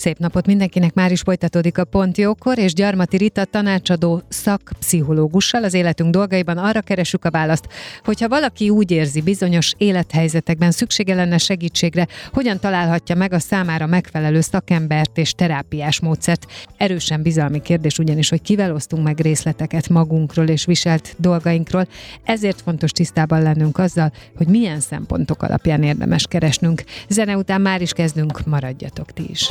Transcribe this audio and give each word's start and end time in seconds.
Szép 0.00 0.18
napot 0.18 0.46
mindenkinek, 0.46 0.94
már 0.94 1.12
is 1.12 1.20
folytatódik 1.20 1.78
a 1.78 1.84
Pont 1.84 2.18
Jókor, 2.18 2.58
és 2.58 2.72
Gyarmati 2.72 3.16
Rita 3.16 3.44
tanácsadó 3.44 4.22
szakpszichológussal 4.28 5.64
az 5.64 5.74
életünk 5.74 6.10
dolgaiban 6.10 6.58
arra 6.58 6.80
keresünk 6.80 7.24
a 7.24 7.30
választ, 7.30 7.66
hogyha 8.04 8.28
valaki 8.28 8.70
úgy 8.70 8.90
érzi 8.90 9.20
bizonyos 9.20 9.74
élethelyzetekben 9.76 10.70
szüksége 10.70 11.14
lenne 11.14 11.38
segítségre, 11.38 12.06
hogyan 12.32 12.60
találhatja 12.60 13.14
meg 13.14 13.32
a 13.32 13.38
számára 13.38 13.86
megfelelő 13.86 14.40
szakembert 14.40 15.18
és 15.18 15.32
terápiás 15.32 16.00
módszert. 16.00 16.46
Erősen 16.76 17.22
bizalmi 17.22 17.60
kérdés 17.60 17.98
ugyanis, 17.98 18.28
hogy 18.28 18.42
kivel 18.42 18.74
osztunk 18.74 19.04
meg 19.04 19.20
részleteket 19.20 19.88
magunkról 19.88 20.48
és 20.48 20.64
viselt 20.64 21.14
dolgainkról, 21.16 21.86
ezért 22.24 22.60
fontos 22.60 22.90
tisztában 22.90 23.42
lennünk 23.42 23.78
azzal, 23.78 24.12
hogy 24.36 24.46
milyen 24.46 24.80
szempontok 24.80 25.42
alapján 25.42 25.82
érdemes 25.82 26.26
keresnünk. 26.26 26.84
Zene 27.08 27.36
után 27.36 27.60
már 27.60 27.80
is 27.80 27.92
kezdünk, 27.92 28.44
maradjatok 28.46 29.12
ti 29.12 29.24
is. 29.28 29.50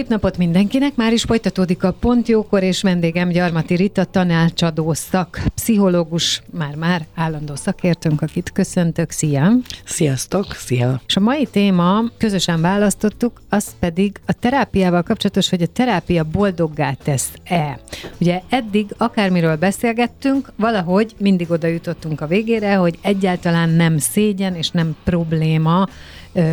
Szép 0.00 0.08
napot 0.08 0.38
mindenkinek, 0.38 0.96
már 0.96 1.12
is 1.12 1.22
folytatódik 1.22 1.84
a 1.84 1.92
Pont 1.92 2.28
Jókor, 2.28 2.62
és 2.62 2.82
vendégem 2.82 3.28
Gyarmati 3.28 3.74
Rita, 3.74 4.04
tanácsadó 4.04 4.92
szak, 4.92 5.42
pszichológus, 5.54 6.42
már-már 6.50 7.06
állandó 7.14 7.54
szakértőnk, 7.56 8.22
akit 8.22 8.52
köszöntök, 8.52 9.10
szia! 9.10 9.52
Sziasztok, 9.84 10.52
szia! 10.52 11.00
És 11.06 11.16
a 11.16 11.20
mai 11.20 11.46
téma, 11.46 12.02
közösen 12.16 12.60
választottuk, 12.60 13.40
az 13.48 13.74
pedig 13.78 14.20
a 14.26 14.32
terápiával 14.32 15.02
kapcsolatos, 15.02 15.48
hogy 15.48 15.62
a 15.62 15.66
terápia 15.66 16.24
boldoggá 16.24 16.92
tesz-e. 16.92 17.80
Ugye 18.20 18.40
eddig 18.48 18.86
akármiről 18.96 19.56
beszélgettünk, 19.56 20.52
valahogy 20.56 21.14
mindig 21.18 21.50
oda 21.50 21.66
jutottunk 21.66 22.20
a 22.20 22.26
végére, 22.26 22.74
hogy 22.74 22.98
egyáltalán 23.02 23.68
nem 23.68 23.98
szégyen 23.98 24.54
és 24.54 24.70
nem 24.70 24.96
probléma 25.04 25.88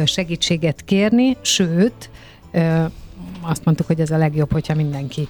segítséget 0.05 0.81
kérni, 0.85 1.38
sőt, 1.41 2.09
azt 3.47 3.66
mondtuk, 3.66 3.88
hogy 3.88 4.00
ez 4.00 4.12
a 4.12 4.18
legjobb, 4.18 4.52
hogyha 4.52 4.75
mindenki 4.75 5.28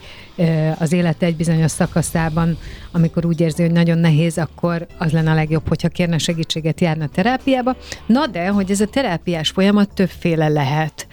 az 0.78 0.94
élete 0.94 1.26
egy 1.26 1.36
bizonyos 1.36 1.72
szakaszában, 1.72 2.58
amikor 2.92 3.26
úgy 3.26 3.42
érzi, 3.42 3.62
hogy 3.62 3.72
nagyon 3.72 3.98
nehéz, 3.98 4.38
akkor 4.38 4.88
az 4.98 5.12
lenne 5.12 5.32
a 5.32 5.34
legjobb, 5.34 5.68
hogyha 5.68 5.88
kérne 5.88 6.18
segítséget, 6.18 6.82
járna 6.82 7.08
terápiába. 7.08 7.76
Na 8.06 8.28
de, 8.28 8.48
hogy 8.48 8.72
ez 8.72 8.82
a 8.82 8.88
terápiás 8.88 9.50
folyamat 9.50 9.90
többféle 9.94 10.48
lehet. 10.48 11.08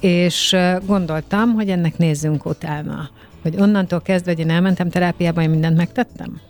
És 0.00 0.56
gondoltam, 0.86 1.52
hogy 1.52 1.68
ennek 1.68 1.98
nézzünk 1.98 2.46
utána. 2.46 3.10
Hogy 3.42 3.54
onnantól 3.60 4.00
kezdve, 4.00 4.30
hogy 4.30 4.40
én 4.40 4.50
elmentem 4.50 4.90
terápiába, 4.90 5.42
én 5.42 5.50
mindent 5.50 5.76
megtettem? 5.76 6.40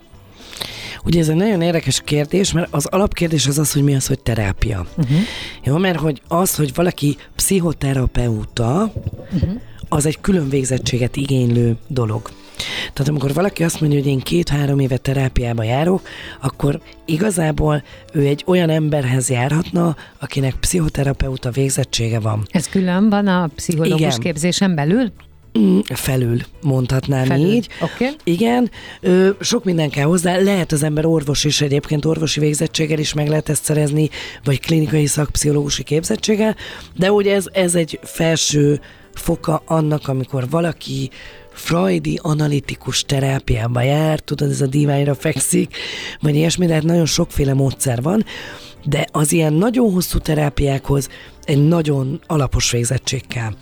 Ugye 1.05 1.21
ez 1.21 1.29
egy 1.29 1.37
nagyon 1.37 1.63
érdekes 1.63 2.01
kérdés, 2.05 2.53
mert 2.53 2.69
az 2.71 2.87
alapkérdés 2.87 3.47
az 3.47 3.59
az, 3.59 3.73
hogy 3.73 3.83
mi 3.83 3.95
az, 3.95 4.07
hogy 4.07 4.21
terápia. 4.21 4.87
Uh-huh. 4.97 5.19
Jó, 5.65 5.77
mert 5.77 5.99
hogy 5.99 6.23
az, 6.29 6.55
hogy 6.55 6.75
valaki 6.75 7.17
pszichoterapeuta, 7.37 8.93
uh-huh 9.33 9.61
az 9.89 10.07
egy 10.07 10.21
külön 10.21 10.49
végzettséget 10.49 11.17
igénylő 11.17 11.77
dolog. 11.87 12.31
Tehát 12.93 13.09
amikor 13.09 13.35
valaki 13.35 13.65
azt 13.65 13.81
mondja, 13.81 13.99
hogy 13.99 14.09
én 14.09 14.21
két-három 14.21 14.79
éve 14.79 14.97
terápiába 14.97 15.63
járok, 15.63 16.03
akkor 16.41 16.81
igazából 17.05 17.83
ő 18.13 18.27
egy 18.27 18.43
olyan 18.47 18.71
emberhez 18.71 19.31
járhatna, 19.31 19.97
akinek 20.19 20.55
pszichoterapeuta 20.55 21.51
végzettsége 21.51 22.21
van. 22.21 22.47
Ez 22.51 22.69
külön 22.69 23.09
van 23.09 23.27
a 23.27 23.51
pszichológus 23.55 24.01
Igen. 24.01 24.19
képzésen 24.21 24.75
belül? 24.75 25.13
Mm, 25.59 25.79
felül, 25.95 26.39
mondhatnám 26.63 27.25
felül. 27.25 27.53
így. 27.53 27.69
Okay. 27.81 28.11
Igen, 28.25 28.71
ö, 29.01 29.31
sok 29.41 29.65
minden 29.65 29.91
kell 29.91 30.05
hozzá. 30.05 30.37
Lehet 30.37 30.73
az 30.73 30.83
ember 30.83 31.07
orvos 31.07 31.45
is 31.45 31.61
egyébként, 31.61 32.05
orvosi 32.05 32.41
végzettséggel 32.41 32.99
is 32.99 33.13
meg 33.13 33.29
lehet 33.29 33.49
ezt 33.49 33.65
szerezni, 33.65 34.09
vagy 34.45 34.61
klinikai 34.61 35.07
szakpszichológusi 35.07 35.83
képzettséggel, 35.83 36.57
de 36.97 37.13
ugye 37.13 37.35
ez, 37.35 37.45
ez 37.53 37.75
egy 37.75 37.99
felső 38.03 38.81
foka 39.19 39.63
annak, 39.67 40.09
amikor 40.09 40.49
valaki 40.51 41.11
freudi 41.53 42.19
analitikus 42.23 43.03
terápiába 43.03 43.83
jár, 43.83 44.21
tudod, 44.21 44.51
ez 44.51 44.61
a 44.61 44.67
diványra 44.67 45.15
fekszik, 45.15 45.77
vagy 46.21 46.35
ilyesmi, 46.35 46.67
tehát 46.67 46.83
nagyon 46.83 47.07
sokféle 47.07 47.55
módszer 47.55 48.03
van, 48.03 48.25
de 48.85 49.07
az 49.13 49.33
ilyen 49.33 49.53
nagyon 49.53 49.93
hosszú 49.93 50.19
terápiákhoz 50.19 51.09
egy 51.45 51.69
nagyon 51.69 52.21
alapos 52.27 52.71
végzettség 52.71 53.27
kell. 53.27 53.53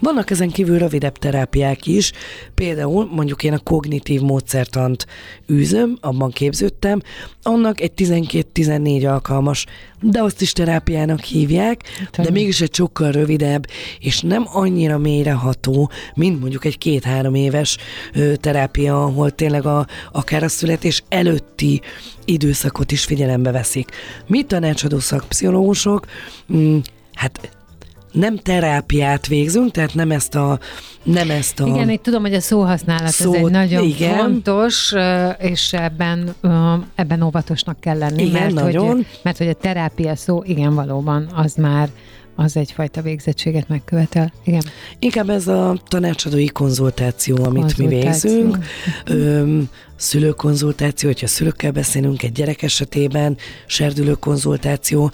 Vannak 0.00 0.30
ezen 0.30 0.50
kívül 0.50 0.78
rövidebb 0.78 1.18
terápiák 1.18 1.86
is, 1.86 2.12
például 2.54 3.08
mondjuk 3.12 3.42
én 3.42 3.52
a 3.52 3.58
kognitív 3.58 4.20
módszertant 4.20 5.06
űzöm, 5.52 5.98
abban 6.00 6.30
képződtem, 6.30 7.00
annak 7.42 7.80
egy 7.80 7.92
12-14 7.96 9.10
alkalmas, 9.10 9.66
de 10.00 10.22
azt 10.22 10.40
is 10.40 10.52
terápiának 10.52 11.20
hívják, 11.20 11.82
de 12.16 12.30
mégis 12.30 12.60
egy 12.60 12.74
sokkal 12.74 13.10
rövidebb, 13.10 13.66
és 13.98 14.20
nem 14.20 14.46
annyira 14.52 14.98
mélyreható, 14.98 15.90
mint 16.14 16.40
mondjuk 16.40 16.64
egy 16.64 16.78
két-három 16.78 17.34
éves 17.34 17.76
terápia, 18.34 19.04
ahol 19.04 19.30
tényleg 19.30 19.66
a, 19.66 19.86
akár 20.12 20.42
a 20.42 20.48
születés 20.48 21.02
előtti 21.08 21.80
időszakot 22.24 22.92
is 22.92 23.04
figyelembe 23.04 23.50
veszik. 23.50 23.90
Mi 24.26 24.42
tanácsadó 24.42 24.98
szakpszichológusok, 24.98 26.06
mm, 26.52 26.78
hát 27.14 27.57
nem 28.12 28.36
terápiát 28.36 29.26
végzünk, 29.26 29.70
tehát 29.70 29.94
nem 29.94 30.10
ezt 30.10 30.34
a... 30.34 30.58
Nem 31.02 31.30
ezt 31.30 31.60
a 31.60 31.66
igen, 31.66 31.88
én 31.88 31.98
tudom, 32.02 32.22
hogy 32.22 32.34
a 32.34 32.40
szóhasználat 32.40 33.10
szót, 33.10 33.34
ez 33.34 33.44
egy 33.44 33.50
nagyon 33.50 33.84
igen. 33.84 34.16
fontos, 34.16 34.94
és 35.38 35.72
ebben, 35.72 36.34
ebben 36.94 37.22
óvatosnak 37.22 37.80
kell 37.80 37.98
lenni. 37.98 38.22
Igen, 38.22 38.40
mert 38.42 38.54
nagyon. 38.54 38.86
Hogy, 38.86 39.06
mert 39.22 39.38
hogy 39.38 39.48
a 39.48 39.54
terápia 39.54 40.16
szó, 40.16 40.42
igen, 40.44 40.74
valóban, 40.74 41.28
az 41.34 41.54
már 41.54 41.88
az 42.40 42.56
egyfajta 42.56 43.02
végzettséget 43.02 43.68
megkövetel. 43.68 44.32
Igen. 44.44 44.62
Inkább 44.98 45.30
ez 45.30 45.48
a 45.48 45.76
tanácsadói 45.88 46.46
konzultáció, 46.46 47.44
amit 47.44 47.74
konzultáció. 47.74 47.86
mi 47.86 47.94
végzünk. 47.94 48.58
Ö, 49.04 49.58
szülőkonzultáció, 49.96 51.08
hogyha 51.08 51.26
szülőkkel 51.26 51.72
beszélünk 51.72 52.22
egy 52.22 52.32
gyerek 52.32 52.62
esetében, 52.62 53.36
serdülő 53.66 54.12
konzultáció. 54.12 55.10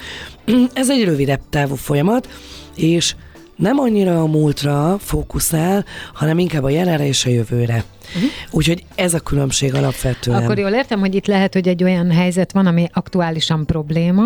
Ez 0.73 0.91
egy 0.91 1.05
rövidebb 1.05 1.41
távú 1.51 1.75
folyamat, 1.75 2.29
és 2.77 3.15
nem 3.57 3.79
annyira 3.79 4.21
a 4.21 4.27
múltra 4.27 4.97
fókuszál, 5.01 5.85
hanem 6.13 6.39
inkább 6.39 6.63
a 6.63 6.69
jelenre 6.69 7.07
és 7.07 7.25
a 7.25 7.31
jövőre. 7.31 7.85
Uh-huh. 8.15 8.31
Úgyhogy 8.51 8.85
ez 8.95 9.15
a 9.15 9.21
különbség 9.21 9.75
alapvetően. 9.75 10.43
Akkor 10.43 10.59
jól 10.59 10.71
értem, 10.71 11.01
hogy 11.01 11.15
itt 11.15 11.27
lehet, 11.27 11.53
hogy 11.53 11.69
egy 11.69 11.85
olyan 11.85 12.11
helyzet 12.11 12.53
van, 12.53 12.67
ami 12.67 12.89
aktuálisan 12.93 13.67
probléma, 13.67 14.25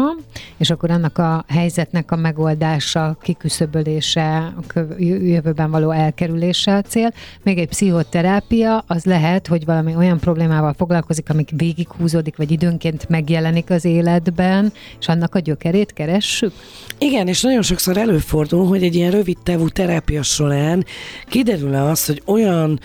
és 0.57 0.71
akkor 0.71 0.91
annak 0.91 1.19
a 1.19 1.45
helyzetnek 1.49 2.11
a 2.11 2.17
megoldása, 2.17 3.17
kiküszöbölése, 3.23 4.55
jövőben 4.99 5.71
való 5.71 5.91
elkerülése 5.91 6.75
a 6.75 6.83
cél. 6.83 7.13
Még 7.43 7.59
egy 7.59 7.69
pszichoterápia, 7.69 8.85
az 8.87 9.05
lehet, 9.05 9.47
hogy 9.47 9.65
valami 9.65 9.95
olyan 9.95 10.19
problémával 10.19 10.75
foglalkozik, 10.79 11.31
amik 11.31 11.51
végighúzódik, 11.57 12.37
vagy 12.37 12.51
időnként 12.51 13.09
megjelenik 13.09 13.71
az 13.71 13.85
életben, 13.85 14.73
és 15.01 15.09
annak 15.09 15.35
a 15.35 15.39
gyökerét 15.39 15.93
keressük? 15.93 16.53
Igen, 16.99 17.29
és 17.29 17.43
nagyon 17.43 17.63
sokszor 17.63 17.97
előfordul, 17.97 18.67
hogy 18.67 18.83
egy 18.83 18.95
ilyen 18.95 19.11
rövid 19.19 19.39
távú 19.43 19.69
terápia 19.69 20.23
során 20.23 20.85
kiderül 21.27 21.75
az, 21.75 22.07
hogy 22.07 22.23
olyan 22.25 22.81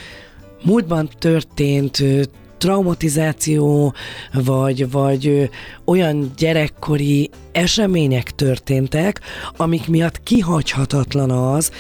múltban 0.64 1.10
történt 1.20 2.04
traumatizáció, 2.58 3.94
vagy, 4.34 4.92
vagy 4.92 5.50
olyan 5.86 6.32
gyerekkori 6.38 7.30
események 7.52 8.32
történtek, 8.32 9.22
amik 9.58 9.88
miatt 9.88 10.24
kihagyhatatlan 10.24 11.32
az, 11.32 11.72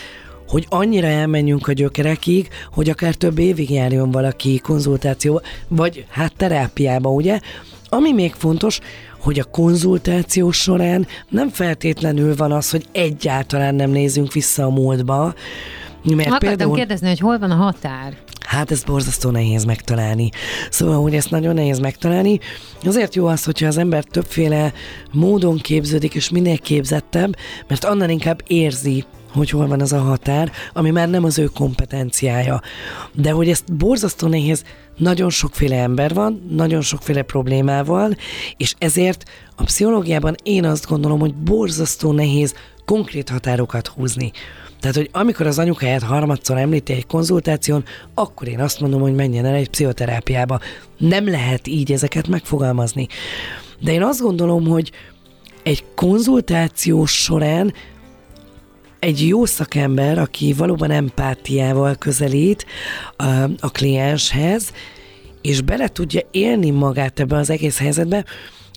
hogy 0.47 0.65
annyira 0.69 1.07
elmenjünk 1.07 1.67
a 1.67 1.71
gyökerekig, 1.71 2.47
hogy 2.71 2.89
akár 2.89 3.15
több 3.15 3.39
évig 3.39 3.69
járjon 3.71 4.11
valaki 4.11 4.59
konzultáció, 4.59 5.41
vagy 5.67 6.05
hát 6.09 6.33
terápiába, 6.38 7.09
ugye? 7.09 7.39
Ami 7.89 8.11
még 8.11 8.33
fontos, 8.33 8.79
hogy 9.24 9.40
a 9.40 9.44
konzultáció 9.44 10.52
során 10.52 11.08
nem 11.30 11.50
feltétlenül 11.50 12.36
van 12.36 12.52
az, 12.52 12.70
hogy 12.70 12.86
egyáltalán 12.92 13.75
nem 13.75 13.90
nézünk 13.90 14.34
vissza 14.34 14.64
a 14.64 14.70
múltba, 14.70 15.34
mert 16.04 16.28
Akartam 16.28 16.40
például... 16.40 16.75
kérdezni, 16.75 17.08
hogy 17.08 17.20
hol 17.20 17.40
van 17.40 17.52
a 17.52 17.56
határ? 17.56 18.18
Hát 18.46 18.72
ez 18.72 18.84
borzasztó 18.84 19.30
nehéz 19.30 19.64
megtalálni. 19.64 20.30
Szóval, 20.70 21.02
hogy 21.02 21.16
ezt 21.16 21.30
nagyon 21.30 21.54
nehéz 21.54 21.80
megtalálni. 21.80 22.40
Azért 22.84 23.16
jó 23.16 23.25
az, 23.25 23.44
hogyha 23.44 23.68
az 23.68 23.78
ember 23.78 24.04
többféle 24.04 24.74
módon 25.12 25.58
képződik, 25.58 26.14
és 26.14 26.30
minél 26.30 26.58
képzettebb, 26.58 27.36
mert 27.68 27.84
annál 27.84 28.10
inkább 28.10 28.42
érzi, 28.48 29.06
hogy 29.34 29.50
hol 29.50 29.68
van 29.68 29.81
az 29.81 29.94
a 29.94 30.00
határ, 30.00 30.52
ami 30.74 30.90
már 30.90 31.10
nem 31.10 31.24
az 31.24 31.38
ő 31.38 31.46
kompetenciája. 31.46 32.62
De 33.14 33.31
hogy 33.31 33.50
ezt 33.50 33.74
borzasztó 33.74 34.28
nehéz, 34.28 34.64
nagyon 34.98 35.30
sokféle 35.30 35.75
ember 35.75 36.13
van, 36.13 36.45
nagyon 36.50 36.81
sokféle 36.81 37.22
problémával, 37.22 38.16
és 38.57 38.74
ezért 38.78 39.24
a 39.56 39.63
pszichológiában 39.63 40.36
én 40.44 40.66
azt 40.66 40.88
gondolom, 40.88 41.19
hogy 41.19 41.34
borzasztó 41.34 42.12
nehéz 42.12 42.54
konkrét 42.86 43.30
határokat 43.30 43.88
húzni. 43.88 44.31
Tehát, 44.80 44.98
hogy 44.98 45.10
amikor 45.12 45.48
az 45.48 45.60
anyukáját 45.60 46.04
harmadszor 46.04 46.57
említi 46.57 46.94
egy 46.94 47.07
konzultáción, 47.07 47.84
akkor 48.13 48.48
én 48.48 48.60
azt 48.60 48.80
mondom, 48.80 49.01
hogy 49.01 49.16
menjen 49.16 49.45
el 49.45 49.54
egy 49.54 49.69
pszichoterápiába. 49.69 50.60
Nem 50.98 51.30
lehet 51.30 51.68
így 51.68 51.92
ezeket 51.92 52.28
megfogalmazni. 52.28 53.07
De 53.80 53.92
én 53.92 54.04
azt 54.04 54.22
gondolom, 54.22 54.68
hogy 54.68 54.92
egy 55.63 55.84
konzultáció 55.96 57.06
során 57.06 57.74
egy 59.03 59.27
jó 59.27 59.45
szakember, 59.45 60.17
aki 60.17 60.53
valóban 60.53 60.91
empátiával 60.91 61.95
közelít 61.95 62.65
a, 63.15 63.25
a 63.59 63.71
klienshez, 63.71 64.71
és 65.41 65.61
bele 65.61 65.88
tudja 65.88 66.21
élni 66.31 66.69
magát 66.69 67.19
ebbe 67.19 67.35
az 67.35 67.50
egész 67.50 67.79
helyzetbe, 67.79 68.25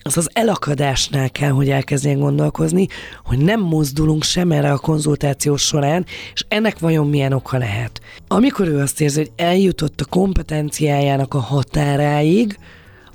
az 0.03 0.17
az 0.17 0.31
elakadásnál 0.33 1.31
kell, 1.31 1.51
hogy 1.51 1.71
elkezdjen 1.71 2.19
gondolkozni, 2.19 2.87
hogy 3.25 3.39
nem 3.39 3.61
mozdulunk 3.61 4.23
sem 4.23 4.53
erre 4.53 4.73
a 4.73 4.79
konzultáció 4.79 5.57
során, 5.57 6.07
és 6.35 6.45
ennek 6.49 6.79
vajon 6.79 7.09
milyen 7.09 7.33
oka 7.33 7.59
lehet. 7.59 8.01
Amikor 8.29 8.69
ő 8.69 8.79
azt 8.79 9.01
érzi, 9.01 9.19
hogy 9.19 9.33
eljutott 9.37 10.01
a 10.01 10.05
kompetenciájának 10.05 11.35
a 11.35 11.41
határáig, 11.41 12.59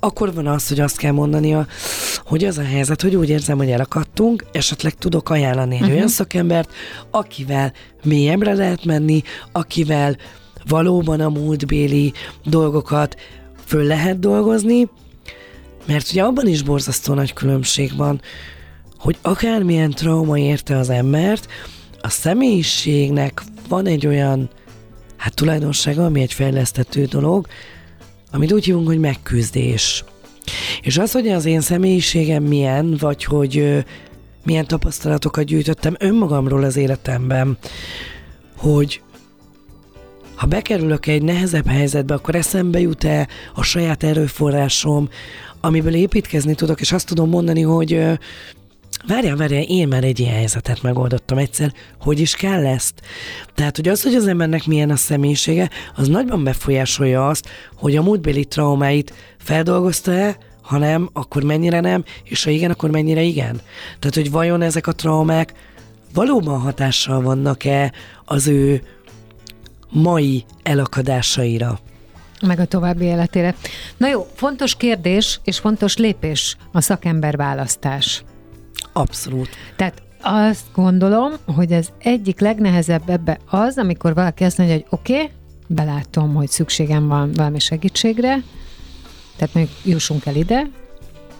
akkor 0.04 0.34
van 0.34 0.48
az, 0.48 0.68
hogy 0.68 0.80
azt 0.80 0.98
kell 0.98 1.12
mondania, 1.12 1.68
hogy 2.26 2.44
az 2.44 2.58
a 2.58 2.64
helyzet, 2.64 3.02
hogy 3.02 3.16
úgy 3.16 3.30
érzem, 3.30 3.58
hogy 3.58 3.70
elakadtunk, 3.70 4.46
esetleg 4.52 4.94
tudok 4.94 5.30
ajánlani 5.30 5.76
egy 5.76 5.82
uh-huh. 5.82 5.96
olyan 5.96 6.08
szakembert, 6.08 6.74
akivel 7.12 7.74
mélyebbre 8.04 8.54
lehet 8.54 8.86
menni, 8.86 9.22
akivel 9.52 10.18
valóban 10.68 11.20
a 11.20 11.30
múltbéli 11.30 12.14
dolgokat 12.46 13.16
föl 13.66 13.84
lehet 13.84 14.20
dolgozni, 14.20 14.90
mert 15.88 16.10
ugye 16.12 16.24
abban 16.24 16.48
is 16.48 16.62
borzasztó 16.62 17.14
nagy 17.14 17.34
különbség 17.34 17.96
van, 17.96 18.22
hogy 18.98 19.18
akármilyen 19.22 19.92
trauma 19.92 20.38
érte 20.38 20.78
az 20.78 20.90
embert, 20.90 21.48
a 22.02 22.10
személyiségnek 22.10 23.44
van 23.68 23.86
egy 23.86 24.08
olyan 24.08 24.50
hát 25.18 25.34
tulajdonsága, 25.34 26.06
ami 26.06 26.22
egy 26.22 26.34
fejlesztető 26.34 27.06
dolog, 27.06 27.48
amit 28.32 28.52
úgy 28.52 28.66
hívunk, 28.66 28.88
hogy 28.88 29.00
megküzdés. 29.00 30.04
És 30.82 30.98
az, 30.98 31.12
hogy 31.12 31.28
az 31.28 31.46
én 31.46 31.62
személyiségem 31.62 32.44
milyen, 32.44 32.96
vagy 33.00 33.24
hogy 33.24 33.84
milyen 34.46 34.68
tapasztalatokat 34.68 35.44
gyűjtöttem 35.44 35.96
önmagamról 36.00 36.64
az 36.64 36.78
életemben, 36.78 37.58
hogy 38.58 39.02
ha 40.36 40.48
bekerülök 40.48 41.08
egy 41.08 41.24
nehezebb 41.24 41.68
helyzetbe, 41.68 42.14
akkor 42.14 42.36
eszembe 42.36 42.80
jut-e 42.80 43.28
a 43.54 43.64
saját 43.64 44.04
erőforrásom, 44.04 45.10
amiből 45.60 45.94
építkezni 45.94 46.56
tudok, 46.56 46.82
és 46.82 46.92
azt 46.92 47.08
tudom 47.08 47.30
mondani, 47.30 47.62
hogy 47.62 48.04
Várjál, 49.08 49.36
várjál, 49.36 49.64
én 49.68 49.88
már 49.88 50.04
egy 50.04 50.20
ilyen 50.20 50.34
helyzetet 50.34 50.82
megoldottam 50.82 51.38
egyszer, 51.38 51.74
hogy 52.00 52.20
is 52.20 52.36
kell 52.36 52.66
ezt? 52.66 52.94
Tehát, 53.56 53.76
hogy 53.76 53.88
az, 53.88 54.04
hogy 54.04 54.16
az 54.16 54.28
embernek 54.28 54.66
milyen 54.66 54.90
a 54.90 54.96
személyisége, 54.96 55.70
az 55.96 56.08
nagyban 56.08 56.44
befolyásolja 56.44 57.28
azt, 57.28 57.50
hogy 57.76 57.96
a 57.96 58.02
múltbéli 58.02 58.46
traumáit 58.46 59.14
feldolgozta-e, 59.38 60.38
ha 60.62 60.78
nem, 60.78 61.10
akkor 61.14 61.44
mennyire 61.44 61.80
nem, 61.80 62.04
és 62.24 62.44
ha 62.44 62.50
igen, 62.50 62.72
akkor 62.72 62.90
mennyire 62.90 63.22
igen. 63.22 63.62
Tehát, 64.00 64.16
hogy 64.16 64.32
vajon 64.32 64.62
ezek 64.62 64.88
a 64.88 64.92
traumák 64.92 65.54
valóban 66.14 66.60
hatással 66.60 67.22
vannak-e 67.22 67.94
az 68.26 68.48
ő 68.48 68.82
mai 69.90 70.46
elakadásaira. 70.64 71.80
meg 72.46 72.60
a 72.60 72.66
további 72.66 73.06
életére. 73.06 73.56
Na 73.98 74.08
jó, 74.08 74.28
fontos 74.36 74.76
kérdés 74.76 75.40
és 75.44 75.60
fontos 75.60 75.98
lépés 75.98 76.58
a 76.72 76.82
szakember 76.82 77.36
választás. 77.36 78.24
Abszolút. 78.94 79.50
Tehát 79.76 80.02
azt 80.22 80.66
gondolom, 80.74 81.32
hogy 81.56 81.74
az 81.74 81.92
egyik 81.98 82.40
legnehezebb 82.40 83.10
ebbe 83.10 83.40
az, 83.50 83.78
amikor 83.78 84.14
valaki 84.14 84.44
azt 84.44 84.58
mondja, 84.58 84.76
hogy 84.76 84.86
oké, 84.90 85.14
okay, 85.14 85.30
belátom, 85.68 86.34
hogy 86.34 86.48
szükségem 86.48 87.08
van 87.08 87.32
valami 87.32 87.60
segítségre, 87.60 88.44
tehát 89.36 89.54
mondjuk 89.54 89.78
jussunk 89.86 90.26
el 90.26 90.36
ide, 90.36 90.70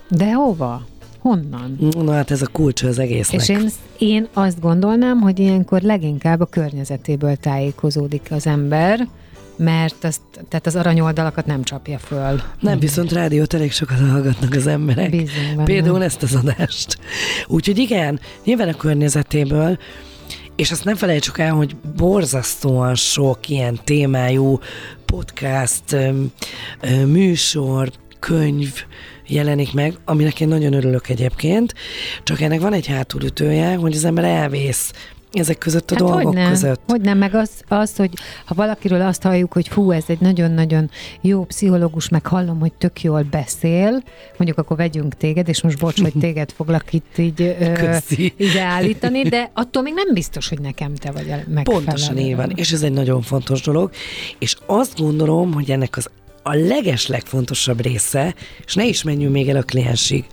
de 0.10 0.34
hova? 0.34 0.86
Honnan? 1.20 1.78
Na 1.98 2.12
hát 2.12 2.32
ez 2.32 2.42
a 2.42 2.48
kulcs 2.48 2.84
az 2.84 3.00
egésznek. 3.00 3.42
És 3.42 3.50
én, 3.50 3.70
én 3.98 4.28
azt 4.34 4.60
gondolnám, 4.60 5.20
hogy 5.20 5.40
ilyenkor 5.40 5.82
leginkább 5.82 6.40
a 6.40 6.46
környezetéből 6.46 7.36
tájékozódik 7.36 8.28
az 8.32 8.48
ember, 8.48 9.08
mert 9.56 10.04
azt, 10.04 10.22
tehát 10.50 10.66
az 10.66 10.76
aranyoldalakat 10.76 11.46
nem 11.46 11.64
csapja 11.64 12.00
föl. 12.00 12.42
Nem, 12.60 12.80
viszont 12.80 13.12
rádiót 13.12 13.54
elég 13.54 13.72
sokat 13.72 13.98
hallgatnak 14.00 14.54
az 14.54 14.68
emberek. 14.68 15.10
Benne. 15.10 15.64
Például 15.64 16.04
ezt 16.04 16.24
az 16.24 16.36
adást. 16.36 16.98
Úgyhogy 17.48 17.78
igen, 17.78 18.20
nyilván 18.44 18.68
a 18.68 18.76
környezetéből, 18.76 19.78
és 20.56 20.72
azt 20.72 20.84
nem 20.84 20.96
felejtsük 20.96 21.38
el, 21.38 21.54
hogy 21.54 21.76
borzasztóan 21.98 22.96
sok 22.96 23.50
ilyen 23.50 23.80
témájú 23.84 24.60
podcast, 25.06 25.96
műsor, 27.06 27.92
könyv 28.20 28.74
jelenik 29.28 29.74
meg, 29.74 29.98
aminek 30.06 30.40
én 30.40 30.48
nagyon 30.48 30.74
örülök 30.74 31.10
egyébként, 31.10 31.74
csak 32.24 32.42
ennek 32.42 32.62
van 32.62 32.74
egy 32.74 32.88
hátulütője, 32.88 33.76
hogy 33.76 33.96
az 33.96 34.06
ember 34.06 34.24
elvész 34.24 34.92
ezek 35.32 35.58
között 35.58 35.92
a 35.92 35.94
Hát 35.94 36.04
dolgok 36.04 36.24
hogyne, 36.24 36.50
között. 36.50 36.82
Hogy 36.88 37.02
nem, 37.02 37.18
meg 37.18 37.36
az, 37.36 37.50
az, 37.68 37.96
hogy 37.96 38.14
ha 38.46 38.54
valakiről 38.56 39.02
azt 39.02 39.22
halljuk, 39.22 39.54
hogy 39.54 39.68
fú, 39.68 39.92
ez 39.92 40.04
egy 40.08 40.20
nagyon-nagyon 40.20 40.90
jó 41.22 41.44
pszichológus, 41.44 42.10
meg 42.10 42.26
hallom, 42.26 42.60
hogy 42.60 42.74
tök 42.74 43.02
jól 43.02 43.22
beszél, 43.32 44.04
mondjuk 44.38 44.58
akkor 44.58 44.78
vegyünk 44.78 45.14
téged, 45.14 45.48
és 45.48 45.62
most 45.62 45.80
bocs, 45.80 46.02
hogy 46.02 46.14
téged 46.20 46.52
foglak 46.52 46.94
itt 46.94 47.18
így, 47.18 47.42
ö, 47.42 47.72
Köszi. 47.84 48.34
így 48.38 48.58
állítani, 48.58 49.22
de 49.22 49.52
attól 49.54 49.82
még 49.82 49.94
nem 49.94 50.14
biztos, 50.14 50.50
hogy 50.50 50.60
nekem 50.60 50.96
te 50.96 51.12
vagy 51.12 51.30
a 51.30 51.36
megfelelő. 51.48 51.64
Pontosan 51.64 52.18
így 52.18 52.36
van, 52.36 52.50
és 52.56 52.72
ez 52.72 52.84
egy 52.84 52.94
nagyon 52.94 53.22
fontos 53.22 53.62
dolog, 53.62 53.92
és 54.40 54.56
azt 54.66 55.00
gondolom, 55.00 55.54
hogy 55.54 55.72
ennek 55.72 55.98
az 55.98 56.10
a 56.44 56.54
leges 56.56 57.08
legfontosabb 57.08 57.82
része, 57.82 58.36
és 58.66 58.76
ne 58.76 58.86
is 58.86 59.04
menjünk 59.04 59.34
még 59.34 59.50
el 59.50 59.58
a 59.58 59.64
kliensig, 59.64 60.26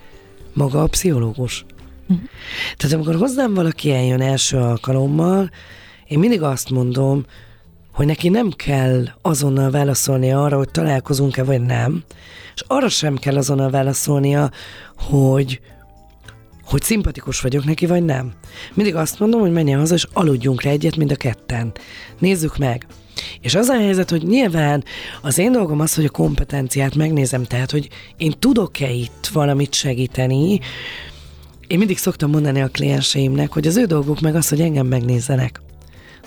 maga 0.52 0.82
a 0.82 0.86
pszichológus. 0.86 1.64
Tehát 2.76 2.94
amikor 2.94 3.14
hozzám 3.14 3.54
valaki 3.54 3.92
eljön 3.92 4.20
első 4.20 4.56
alkalommal, 4.56 5.50
én 6.06 6.18
mindig 6.18 6.42
azt 6.42 6.70
mondom, 6.70 7.24
hogy 7.92 8.06
neki 8.06 8.28
nem 8.28 8.50
kell 8.50 9.04
azonnal 9.22 9.70
válaszolnia 9.70 10.44
arra, 10.44 10.56
hogy 10.56 10.70
találkozunk-e 10.70 11.44
vagy 11.44 11.60
nem, 11.60 12.04
és 12.54 12.64
arra 12.66 12.88
sem 12.88 13.16
kell 13.16 13.36
azonnal 13.36 13.70
válaszolnia, 13.70 14.50
hogy 14.96 15.60
hogy 16.64 16.82
szimpatikus 16.82 17.40
vagyok 17.40 17.64
neki, 17.64 17.86
vagy 17.86 18.04
nem. 18.04 18.32
Mindig 18.74 18.94
azt 18.94 19.18
mondom, 19.18 19.40
hogy 19.40 19.52
menjen 19.52 19.78
haza, 19.78 19.94
és 19.94 20.06
aludjunk 20.12 20.62
le 20.62 20.70
egyet 20.70 20.96
mind 20.96 21.10
a 21.10 21.16
ketten. 21.16 21.72
Nézzük 22.18 22.58
meg. 22.58 22.86
És 23.40 23.54
az 23.54 23.68
a 23.68 23.74
helyzet, 23.74 24.10
hogy 24.10 24.22
nyilván 24.22 24.84
az 25.22 25.38
én 25.38 25.52
dolgom 25.52 25.80
az, 25.80 25.94
hogy 25.94 26.04
a 26.04 26.10
kompetenciát 26.10 26.94
megnézem, 26.94 27.44
tehát, 27.44 27.70
hogy 27.70 27.88
én 28.16 28.32
tudok-e 28.38 28.90
itt 28.90 29.28
valamit 29.32 29.74
segíteni. 29.74 30.60
Én 31.68 31.78
mindig 31.78 31.98
szoktam 31.98 32.30
mondani 32.30 32.60
a 32.60 32.68
klienseimnek, 32.68 33.52
hogy 33.52 33.66
az 33.66 33.76
ő 33.76 33.84
dolguk 33.84 34.20
meg 34.20 34.34
az, 34.34 34.48
hogy 34.48 34.60
engem 34.60 34.86
megnézzenek. 34.86 35.60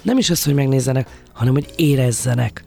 Nem 0.02 0.18
is 0.18 0.30
az, 0.30 0.44
hogy 0.44 0.54
megnézzenek, 0.54 1.08
hanem 1.34 1.54
hogy 1.54 1.74
érezzenek, 1.76 2.64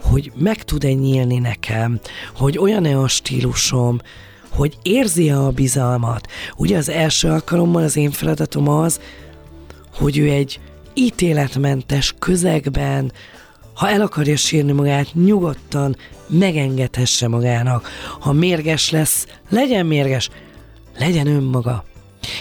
hogy 0.00 0.32
meg 0.34 0.62
tud-e 0.62 0.92
nyílni 0.92 1.38
nekem, 1.38 2.00
hogy 2.34 2.58
olyan-e 2.58 2.98
a 2.98 3.08
stílusom, 3.08 4.00
hogy 4.48 4.76
érzi-e 4.82 5.38
a 5.38 5.50
bizalmat. 5.50 6.26
Ugye 6.56 6.76
az 6.76 6.88
első 6.88 7.28
alkalommal 7.28 7.82
az 7.82 7.96
én 7.96 8.10
feladatom 8.10 8.68
az, 8.68 9.00
hogy 9.94 10.18
ő 10.18 10.28
egy 10.30 10.60
ítéletmentes 10.94 12.14
közegben, 12.18 13.12
ha 13.74 13.88
el 13.88 14.00
akarja 14.00 14.36
sírni 14.36 14.72
magát, 14.72 15.14
nyugodtan 15.14 15.96
megengedhesse 16.26 17.28
magának. 17.28 17.88
Ha 18.20 18.32
mérges 18.32 18.90
lesz, 18.90 19.26
legyen 19.48 19.86
mérges, 19.86 20.28
legyen 20.98 21.26
önmaga. 21.26 21.84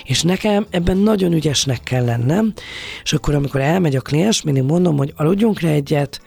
És 0.03 0.21
nekem 0.21 0.65
ebben 0.69 0.97
nagyon 0.97 1.33
ügyesnek 1.33 1.83
kell 1.83 2.05
lennem, 2.05 2.53
és 3.03 3.13
akkor, 3.13 3.35
amikor 3.35 3.61
elmegy 3.61 3.95
a 3.95 4.01
kliens, 4.01 4.41
mindig 4.41 4.63
mondom, 4.63 4.97
hogy 4.97 5.13
aludjunk 5.15 5.59
rá 5.59 5.69
egyet, 5.69 6.21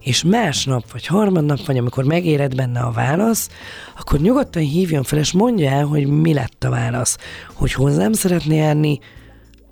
és 0.00 0.24
másnap, 0.24 0.92
vagy 0.92 1.06
harmadnap, 1.06 1.66
vagy 1.66 1.78
amikor 1.78 2.04
megéred 2.04 2.54
benne 2.54 2.80
a 2.80 2.90
válasz, 2.90 3.48
akkor 3.98 4.20
nyugodtan 4.20 4.62
hívjon 4.62 5.02
fel, 5.02 5.18
és 5.18 5.32
mondja 5.32 5.70
el, 5.70 5.84
hogy 5.84 6.06
mi 6.06 6.34
lett 6.34 6.64
a 6.64 6.70
válasz. 6.70 7.18
Hogy 7.52 7.72
hozzám 7.72 8.12
szeretné 8.12 8.56
járni, 8.56 8.98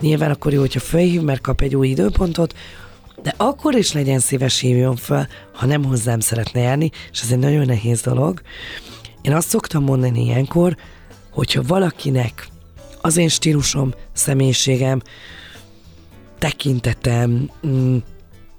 nyilván 0.01 0.31
akkor 0.31 0.53
jó, 0.53 0.61
hogyha 0.61 0.81
felhív, 0.81 1.21
mert 1.21 1.41
kap 1.41 1.61
egy 1.61 1.77
új 1.77 1.89
időpontot, 1.89 2.55
de 3.23 3.35
akkor 3.37 3.75
is 3.75 3.93
legyen 3.93 4.19
szíves 4.19 4.61
hívjon 4.61 4.97
fel, 4.97 5.29
ha 5.53 5.67
nem 5.67 5.85
hozzám 5.85 6.21
szeretne 6.21 6.61
járni, 6.61 6.91
és 7.13 7.21
ez 7.21 7.31
egy 7.31 7.39
nagyon 7.39 7.67
nehéz 7.67 8.01
dolog. 8.01 8.41
Én 9.23 9.33
azt 9.33 9.49
szoktam 9.49 9.85
mondani 9.85 10.25
ilyenkor, 10.25 10.77
hogyha 11.31 11.63
valakinek 11.63 12.49
az 13.05 13.17
én 13.17 13.29
stílusom, 13.29 13.95
személyiségem, 14.13 15.01
tekintetem, 16.39 17.51
mm, 17.67 17.97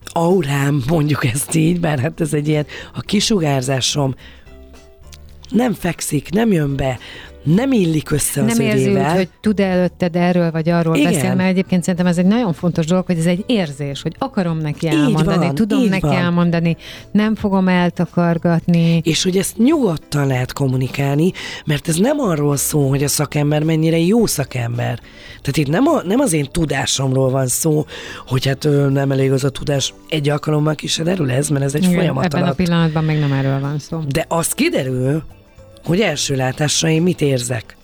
aurám, 0.04 0.84
mondjuk 0.88 1.26
ezt 1.26 1.56
így, 1.56 1.80
mert 1.80 2.02
hát 2.02 2.22
ez 2.22 2.34
egy 2.34 2.48
ilyen, 2.48 2.66
a 2.94 3.02
kisugárzásom 3.02 4.16
nem 5.50 5.74
fekszik, 5.74 6.30
nem 6.30 6.52
jön 6.52 6.76
be, 6.76 7.00
nem 7.46 7.72
illik 7.72 8.12
össze 8.12 8.42
az 8.42 8.58
Nem 8.58 8.68
érzi 8.68 8.90
úgy, 8.92 9.12
hogy 9.16 9.30
tud 9.42 9.60
előtted 9.60 10.16
erről 10.16 10.52
vagy 10.52 10.70
arról 10.70 10.96
Igen. 10.96 11.12
beszélni, 11.14 11.36
mert 11.36 11.50
egyébként 11.50 11.84
szerintem 11.84 12.08
ez 12.08 12.18
egy 12.18 12.26
nagyon 12.26 12.54
fontos 12.54 12.86
dolog, 12.86 13.06
hogy 13.06 13.18
ez 13.18 13.26
egy 13.26 13.44
érzés, 13.48 14.02
hogy 14.02 14.16
akarom 14.20 14.58
neki 14.58 14.88
elmondani, 14.88 15.46
van, 15.46 15.56
tudom 15.56 15.84
neki 15.84 16.06
van. 16.06 16.16
elmondani, 16.16 16.78
nem 17.12 17.36
fogom 17.36 17.68
eltakargatni. 17.68 19.02
És 19.04 19.24
hogy 19.24 19.38
ezt 19.38 19.58
nyugodtan 19.58 20.28
lehet 20.28 20.54
kommunikálni, 20.54 21.32
mert 21.66 21.88
ez 21.88 21.96
nem 21.96 22.20
arról 22.20 22.58
szól, 22.58 22.90
hogy 22.90 23.04
a 23.04 23.08
szakember 23.08 23.64
mennyire 23.64 23.98
jó 23.98 24.26
szakember. 24.26 25.00
Tehát 25.42 25.58
itt 25.58 25.68
nem, 25.68 25.88
a, 25.88 26.02
nem 26.04 26.20
az 26.20 26.34
én 26.34 26.48
tudásomról 26.52 27.30
van 27.30 27.48
szó, 27.48 27.86
hogy 28.28 28.46
hát 28.46 28.68
nem 28.90 29.12
elég 29.12 29.32
az 29.32 29.44
a 29.44 29.50
tudás, 29.50 29.94
egy 30.10 30.30
alkalommal 30.30 30.76
ki 30.76 30.88
se 30.88 31.04
derül 31.04 31.32
ez, 31.32 31.50
mert 31.50 31.64
ez 31.64 31.76
egy 31.76 31.84
Igen, 31.84 31.96
folyamat 31.96 32.24
Ebben 32.26 32.42
a 32.42 32.44
alatt. 32.44 32.56
pillanatban 32.58 33.04
még 33.04 33.20
nem 33.20 33.32
erről 33.32 33.60
van 33.60 33.80
szó. 33.80 34.00
De 34.08 34.26
az 34.28 34.52
kiderül, 34.54 35.24
hogy 35.86 36.02
első 36.02 36.36
látásra 36.36 36.90
én 36.90 37.02
mit 37.02 37.22
érzek. 37.22 37.78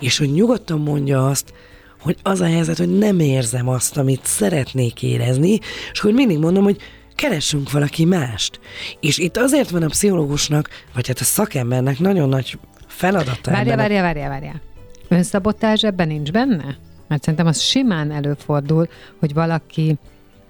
És 0.00 0.18
hogy 0.18 0.32
nyugodtan 0.32 0.80
mondja 0.80 1.26
azt, 1.26 1.52
hogy 2.00 2.16
az 2.22 2.40
a 2.40 2.46
helyzet, 2.46 2.78
hogy 2.78 2.98
nem 2.98 3.18
érzem 3.18 3.68
azt, 3.68 3.96
amit 3.96 4.24
szeretnék 4.24 5.02
érezni, 5.02 5.58
és 5.92 6.00
hogy 6.00 6.14
mindig 6.14 6.38
mondom, 6.38 6.64
hogy 6.64 6.76
keressünk 7.14 7.70
valaki 7.70 8.04
mást. 8.04 8.60
És 9.00 9.18
itt 9.18 9.36
azért 9.36 9.70
van 9.70 9.82
a 9.82 9.86
pszichológusnak, 9.86 10.68
vagy 10.94 11.06
hát 11.06 11.18
a 11.18 11.24
szakembernek 11.24 11.98
nagyon 11.98 12.28
nagy 12.28 12.58
feladata. 12.86 13.50
Várja, 13.50 13.76
várja, 13.76 14.02
várja, 14.02 14.28
várja. 14.28 14.60
Önszabotázs 15.08 15.84
ebben 15.84 16.06
nincs 16.06 16.30
benne? 16.30 16.76
Mert 17.08 17.22
szerintem 17.22 17.46
az 17.46 17.60
simán 17.60 18.10
előfordul, 18.10 18.88
hogy 19.18 19.34
valaki 19.34 19.96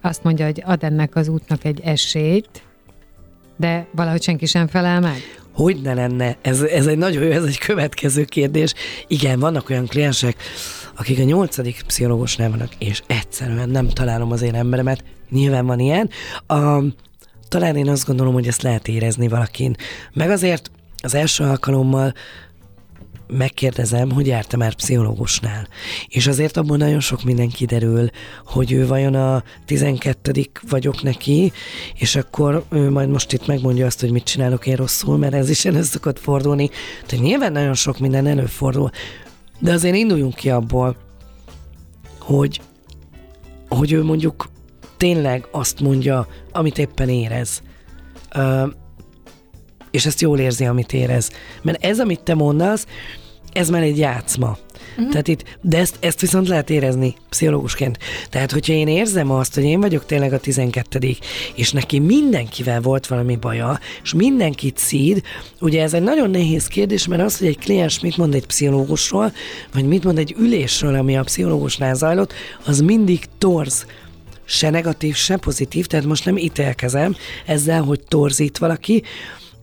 azt 0.00 0.22
mondja, 0.22 0.44
hogy 0.44 0.62
ad 0.66 0.84
ennek 0.84 1.16
az 1.16 1.28
útnak 1.28 1.64
egy 1.64 1.80
esélyt, 1.80 2.62
de 3.56 3.86
valahogy 3.90 4.22
senki 4.22 4.46
sem 4.46 4.66
felel 4.66 5.00
meg. 5.00 5.43
Hogy 5.54 5.80
ne 5.82 5.94
lenne? 5.94 6.36
Ez, 6.42 6.60
ez 6.60 6.86
egy 6.86 6.98
nagyon 6.98 7.22
jó, 7.22 7.30
ez 7.30 7.44
egy 7.44 7.58
következő 7.58 8.24
kérdés. 8.24 8.74
Igen, 9.06 9.40
vannak 9.40 9.70
olyan 9.70 9.86
kliensek, 9.86 10.36
akik 10.96 11.18
a 11.18 11.22
nyolcadik 11.22 11.82
pszichológusnál 11.86 12.50
vannak, 12.50 12.72
és 12.78 13.02
egyszerűen 13.06 13.68
nem 13.68 13.88
találom 13.88 14.32
az 14.32 14.42
én 14.42 14.54
emberemet. 14.54 15.04
Nyilván 15.30 15.66
van 15.66 15.78
ilyen. 15.78 16.10
A, 16.46 16.82
talán 17.48 17.76
én 17.76 17.88
azt 17.88 18.06
gondolom, 18.06 18.32
hogy 18.32 18.46
ezt 18.46 18.62
lehet 18.62 18.88
érezni 18.88 19.28
valakin. 19.28 19.76
Meg 20.12 20.30
azért 20.30 20.70
az 21.02 21.14
első 21.14 21.44
alkalommal 21.44 22.14
megkérdezem, 23.26 24.10
hogy 24.10 24.26
jártam 24.26 24.58
már 24.58 24.74
pszichológusnál. 24.74 25.68
És 26.08 26.26
azért 26.26 26.56
abból 26.56 26.76
nagyon 26.76 27.00
sok 27.00 27.22
minden 27.22 27.48
kiderül, 27.48 28.08
hogy 28.46 28.72
ő 28.72 28.86
vajon 28.86 29.14
a 29.14 29.42
12 29.64 30.46
vagyok 30.68 31.02
neki, 31.02 31.52
és 31.94 32.16
akkor 32.16 32.64
ő 32.70 32.90
majd 32.90 33.08
most 33.08 33.32
itt 33.32 33.46
megmondja 33.46 33.86
azt, 33.86 34.00
hogy 34.00 34.10
mit 34.10 34.24
csinálok 34.24 34.66
én 34.66 34.76
rosszul, 34.76 35.18
mert 35.18 35.34
ez 35.34 35.50
is 35.50 35.64
elő 35.64 35.82
szokott 35.82 36.18
fordulni. 36.18 36.70
Tehát 37.06 37.24
nyilván 37.24 37.52
nagyon 37.52 37.74
sok 37.74 37.98
minden 37.98 38.26
előfordul. 38.26 38.90
De 39.58 39.72
azért 39.72 39.96
induljunk 39.96 40.34
ki 40.34 40.50
abból, 40.50 40.96
hogy, 42.18 42.60
hogy 43.68 43.92
ő 43.92 44.02
mondjuk 44.02 44.48
tényleg 44.96 45.48
azt 45.50 45.80
mondja, 45.80 46.26
amit 46.52 46.78
éppen 46.78 47.08
érez. 47.08 47.62
És 49.94 50.06
ezt 50.06 50.20
jól 50.20 50.38
érzi, 50.38 50.64
amit 50.64 50.92
érez. 50.92 51.30
Mert 51.62 51.84
ez, 51.84 52.00
amit 52.00 52.20
te 52.20 52.34
mondasz, 52.34 52.86
ez 53.52 53.68
már 53.68 53.82
egy 53.82 53.98
játszma. 53.98 54.58
Uh-huh. 54.96 55.10
Tehát 55.10 55.28
itt, 55.28 55.44
de 55.60 55.78
ezt, 55.78 55.96
ezt 56.00 56.20
viszont 56.20 56.48
lehet 56.48 56.70
érezni 56.70 57.14
pszichológusként. 57.28 57.98
Tehát, 58.30 58.52
hogyha 58.52 58.72
én 58.72 58.88
érzem 58.88 59.30
azt, 59.30 59.54
hogy 59.54 59.64
én 59.64 59.80
vagyok 59.80 60.06
tényleg 60.06 60.32
a 60.32 60.38
12 60.38 61.16
és 61.54 61.72
neki 61.72 61.98
mindenkivel 61.98 62.80
volt 62.80 63.06
valami 63.06 63.36
baja, 63.36 63.78
és 64.02 64.14
mindenkit 64.14 64.78
szíd, 64.78 65.22
ugye 65.60 65.82
ez 65.82 65.94
egy 65.94 66.02
nagyon 66.02 66.30
nehéz 66.30 66.66
kérdés, 66.66 67.06
mert 67.06 67.22
az, 67.22 67.38
hogy 67.38 67.46
egy 67.46 67.58
kliens 67.58 68.00
mit 68.00 68.16
mond 68.16 68.34
egy 68.34 68.46
pszichológusról, 68.46 69.32
vagy 69.72 69.84
mit 69.84 70.04
mond 70.04 70.18
egy 70.18 70.34
ülésről, 70.38 70.94
ami 70.94 71.16
a 71.16 71.22
pszichológusnál 71.22 71.94
zajlott, 71.94 72.32
az 72.64 72.80
mindig 72.80 73.24
torz 73.38 73.86
se 74.44 74.70
negatív, 74.70 75.14
se 75.14 75.36
pozitív, 75.36 75.86
tehát 75.86 76.06
most 76.06 76.24
nem 76.24 76.36
ítélkezem 76.36 77.16
ezzel, 77.46 77.82
hogy 77.82 78.00
torzít 78.08 78.58
valaki, 78.58 79.02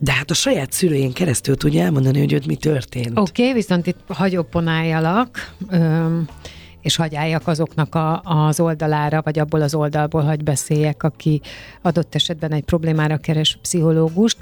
de 0.04 0.12
hát 0.12 0.30
a 0.30 0.34
saját 0.34 0.72
szülőjén 0.72 1.12
keresztül 1.12 1.56
tudja 1.56 1.82
elmondani, 1.82 2.18
hogy 2.18 2.32
őt 2.32 2.46
mi 2.46 2.56
történt. 2.56 3.18
Oké, 3.18 3.42
okay, 3.42 3.54
viszont 3.54 3.86
itt 3.86 3.98
hagyopponáljalak, 4.08 5.52
öm, 5.70 6.28
és 6.80 6.96
hagyáljak 6.96 7.46
azoknak 7.48 7.94
a, 7.94 8.20
az 8.24 8.60
oldalára, 8.60 9.22
vagy 9.24 9.38
abból 9.38 9.62
az 9.62 9.74
oldalból, 9.74 10.22
hogy 10.22 10.44
beszéljek, 10.44 11.02
aki 11.02 11.40
adott 11.82 12.14
esetben 12.14 12.52
egy 12.52 12.64
problémára 12.64 13.16
keres 13.16 13.58
pszichológust. 13.62 14.36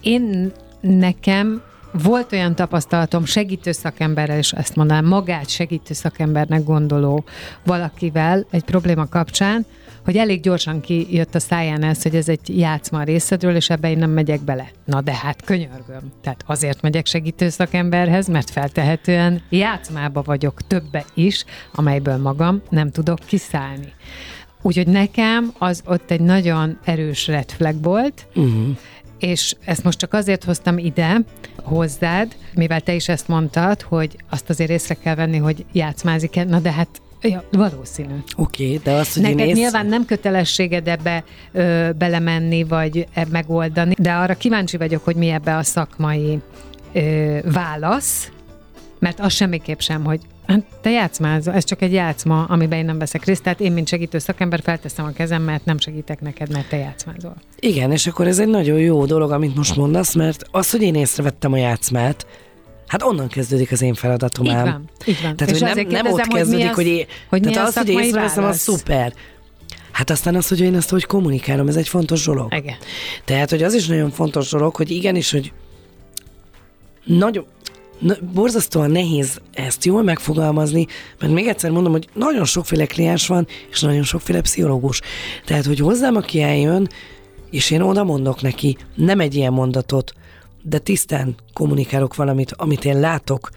Én 0.00 0.52
nekem 0.80 1.62
volt 1.92 2.32
olyan 2.32 2.54
tapasztalatom 2.54 3.24
segítő 3.24 3.72
szakemberrel, 3.72 4.38
és 4.38 4.52
ezt 4.52 4.76
mondanám, 4.76 5.06
magát 5.06 5.48
segítő 5.48 5.94
szakembernek 5.94 6.64
gondoló 6.64 7.24
valakivel 7.64 8.46
egy 8.50 8.64
probléma 8.64 9.06
kapcsán, 9.06 9.66
hogy 10.04 10.16
elég 10.16 10.40
gyorsan 10.40 10.80
kijött 10.80 11.34
a 11.34 11.40
száján 11.40 11.82
ez, 11.82 12.02
hogy 12.02 12.16
ez 12.16 12.28
egy 12.28 12.58
játszma 12.58 12.98
a 12.98 13.02
részedről, 13.02 13.56
és 13.56 13.70
ebbe 13.70 13.90
én 13.90 13.98
nem 13.98 14.10
megyek 14.10 14.40
bele. 14.40 14.70
Na 14.84 15.00
de 15.00 15.14
hát 15.14 15.42
könyörgöm. 15.44 16.12
Tehát 16.22 16.44
azért 16.46 16.82
megyek 16.82 17.06
segítő 17.06 17.48
szakemberhez, 17.48 18.28
mert 18.28 18.50
feltehetően 18.50 19.42
játszmába 19.50 20.22
vagyok 20.22 20.66
többe 20.66 21.04
is, 21.14 21.44
amelyből 21.72 22.16
magam 22.16 22.62
nem 22.70 22.90
tudok 22.90 23.18
kiszállni. 23.26 23.92
Úgyhogy 24.62 24.86
nekem 24.86 25.52
az 25.58 25.82
ott 25.86 26.10
egy 26.10 26.20
nagyon 26.20 26.78
erős 26.84 27.26
red 27.26 27.50
flag 27.50 27.82
volt, 27.82 28.26
Uh-huh. 28.34 28.76
és 29.18 29.54
ezt 29.64 29.84
most 29.84 29.98
csak 29.98 30.12
azért 30.12 30.44
hoztam 30.44 30.78
ide 30.78 31.20
hozzád, 31.62 32.36
mivel 32.54 32.80
te 32.80 32.94
is 32.94 33.08
ezt 33.08 33.28
mondtad, 33.28 33.82
hogy 33.82 34.16
azt 34.30 34.50
azért 34.50 34.70
észre 34.70 34.94
kell 34.94 35.14
venni, 35.14 35.36
hogy 35.36 35.64
játszmázik-e, 35.72 36.44
na 36.44 36.58
de 36.58 36.72
hát 36.72 36.88
ja, 37.22 37.44
valószínű. 37.50 38.14
Oké, 38.36 38.64
okay, 38.64 38.80
de 38.84 38.92
azt, 38.92 39.12
hogy 39.12 39.22
Neked 39.22 39.38
én 39.38 39.46
ész... 39.46 39.56
nyilván 39.56 39.86
nem 39.86 40.04
kötelességed 40.04 40.88
ebbe 40.88 41.24
ö, 41.52 41.90
belemenni, 41.98 42.64
vagy 42.64 43.06
eb 43.14 43.30
megoldani, 43.30 43.94
de 43.98 44.12
arra 44.12 44.34
kíváncsi 44.34 44.76
vagyok, 44.76 45.04
hogy 45.04 45.16
mi 45.16 45.28
ebbe 45.28 45.56
a 45.56 45.62
szakmai 45.62 46.38
ö, 46.92 47.38
válasz, 47.52 48.30
mert 48.98 49.20
az 49.20 49.32
semmiképp 49.32 49.78
sem, 49.78 50.04
hogy 50.04 50.20
hát 50.46 50.64
te 50.80 50.90
játszmázz, 50.90 51.48
ez 51.48 51.64
csak 51.64 51.82
egy 51.82 51.92
játszma, 51.92 52.44
amiben 52.44 52.78
én 52.78 52.84
nem 52.84 52.98
veszek 52.98 53.24
részt, 53.24 53.42
tehát 53.42 53.60
én, 53.60 53.72
mint 53.72 53.88
segítő 53.88 54.18
szakember 54.18 54.60
felteszem 54.62 55.04
a 55.04 55.10
kezem, 55.10 55.42
mert 55.42 55.64
nem 55.64 55.78
segítek 55.78 56.20
neked, 56.20 56.52
mert 56.52 56.68
te 56.68 56.76
játszmázol. 56.76 57.34
Igen, 57.58 57.92
és 57.92 58.06
akkor 58.06 58.26
ez 58.26 58.38
egy 58.38 58.48
nagyon 58.48 58.78
jó 58.78 59.04
dolog, 59.04 59.30
amit 59.30 59.56
most 59.56 59.76
mondasz, 59.76 60.14
mert 60.14 60.44
az, 60.50 60.70
hogy 60.70 60.82
én 60.82 60.94
észrevettem 60.94 61.52
a 61.52 61.56
játszmát, 61.56 62.26
hát 62.92 63.02
onnan 63.02 63.28
kezdődik 63.28 63.72
az 63.72 63.82
én 63.82 63.94
feladatom 63.94 64.44
Így 64.44 64.52
van, 64.52 64.90
így 65.06 65.22
van. 65.22 65.36
Tehát, 65.36 65.54
És 65.54 65.60
hogy 65.60 65.74
nem, 65.74 65.86
nem 65.86 66.06
ott 66.12 66.20
hogy 66.20 66.34
kezdődik, 66.34 66.68
az- 66.68 66.74
hogy, 66.74 66.86
én, 66.86 67.06
hogy 67.28 67.40
tehát 67.40 67.68
az, 67.68 67.76
hogy 67.76 67.88
észreveszem, 67.88 68.44
az 68.44 68.58
szuper. 68.58 69.12
Hát 69.90 70.10
aztán 70.10 70.34
az, 70.34 70.48
hogy 70.48 70.60
én 70.60 70.74
ezt 70.74 70.90
hogy 70.90 71.04
kommunikálom, 71.04 71.68
ez 71.68 71.76
egy 71.76 71.88
fontos 71.88 72.24
dolog. 72.24 72.54
Igen. 72.54 72.76
Tehát, 73.24 73.50
hogy 73.50 73.62
az 73.62 73.74
is 73.74 73.86
nagyon 73.86 74.10
fontos 74.10 74.50
dolog, 74.50 74.76
hogy 74.76 74.90
igenis, 74.90 75.30
hogy 75.30 75.52
nagyon, 77.04 77.44
na, 77.98 78.14
borzasztóan 78.34 78.90
nehéz 78.90 79.40
ezt 79.52 79.84
jól 79.84 80.02
megfogalmazni, 80.02 80.86
mert 81.20 81.32
még 81.32 81.46
egyszer 81.46 81.70
mondom, 81.70 81.92
hogy 81.92 82.08
nagyon 82.14 82.44
sokféle 82.44 82.86
kliens 82.86 83.26
van, 83.26 83.46
és 83.70 83.80
nagyon 83.80 84.02
sokféle 84.02 84.40
pszichológus. 84.40 85.00
Tehát, 85.44 85.66
hogy 85.66 85.78
hozzám, 85.78 86.16
aki 86.16 86.42
eljön, 86.42 86.88
és 87.50 87.70
én 87.70 87.80
oda 87.80 88.04
mondok 88.04 88.42
neki, 88.42 88.76
nem 88.94 89.20
egy 89.20 89.34
ilyen 89.34 89.52
mondatot, 89.52 90.12
de 90.62 90.78
tisztán 90.78 91.34
kommunikálok 91.52 92.14
valamit, 92.14 92.52
amit 92.56 92.84
én 92.84 93.00
látok, 93.00 93.50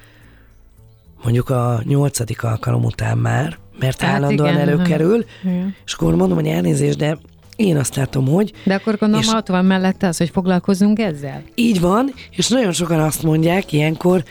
mondjuk 1.24 1.50
a 1.50 1.82
nyolcadik 1.84 2.44
alkalom 2.44 2.84
után 2.84 3.18
már, 3.18 3.58
mert 3.80 4.02
Hát 4.02 4.14
állandóan 4.16 4.50
igen, 4.54 4.62
előkerül, 4.70 5.26
Igen. 5.44 5.76
és 5.86 5.94
akkor 5.94 6.16
mondom, 6.16 6.38
hogy 6.38 6.48
elnézést, 6.48 6.98
de 6.98 7.18
én 7.56 7.78
azt 7.78 7.96
látom, 7.96 8.28
hogy 8.28 8.54
De 8.64 8.74
akkor 8.74 8.98
gondolom, 8.98 9.24
És- 9.26 9.34
ott 9.34 9.48
van 9.48 9.66
mellette 9.66 10.08
az, 10.08 10.18
hogy 10.18 10.30
foglalkozzunk 10.30 11.00
ezzel. 11.00 11.44
így 11.56 11.80
van, 11.80 12.14
és 12.32 12.48
nagyon 12.48 12.72
sokan 12.72 13.00
azt 13.00 13.24
mondják 13.24 13.72
ilyenkor, 13.72 14.24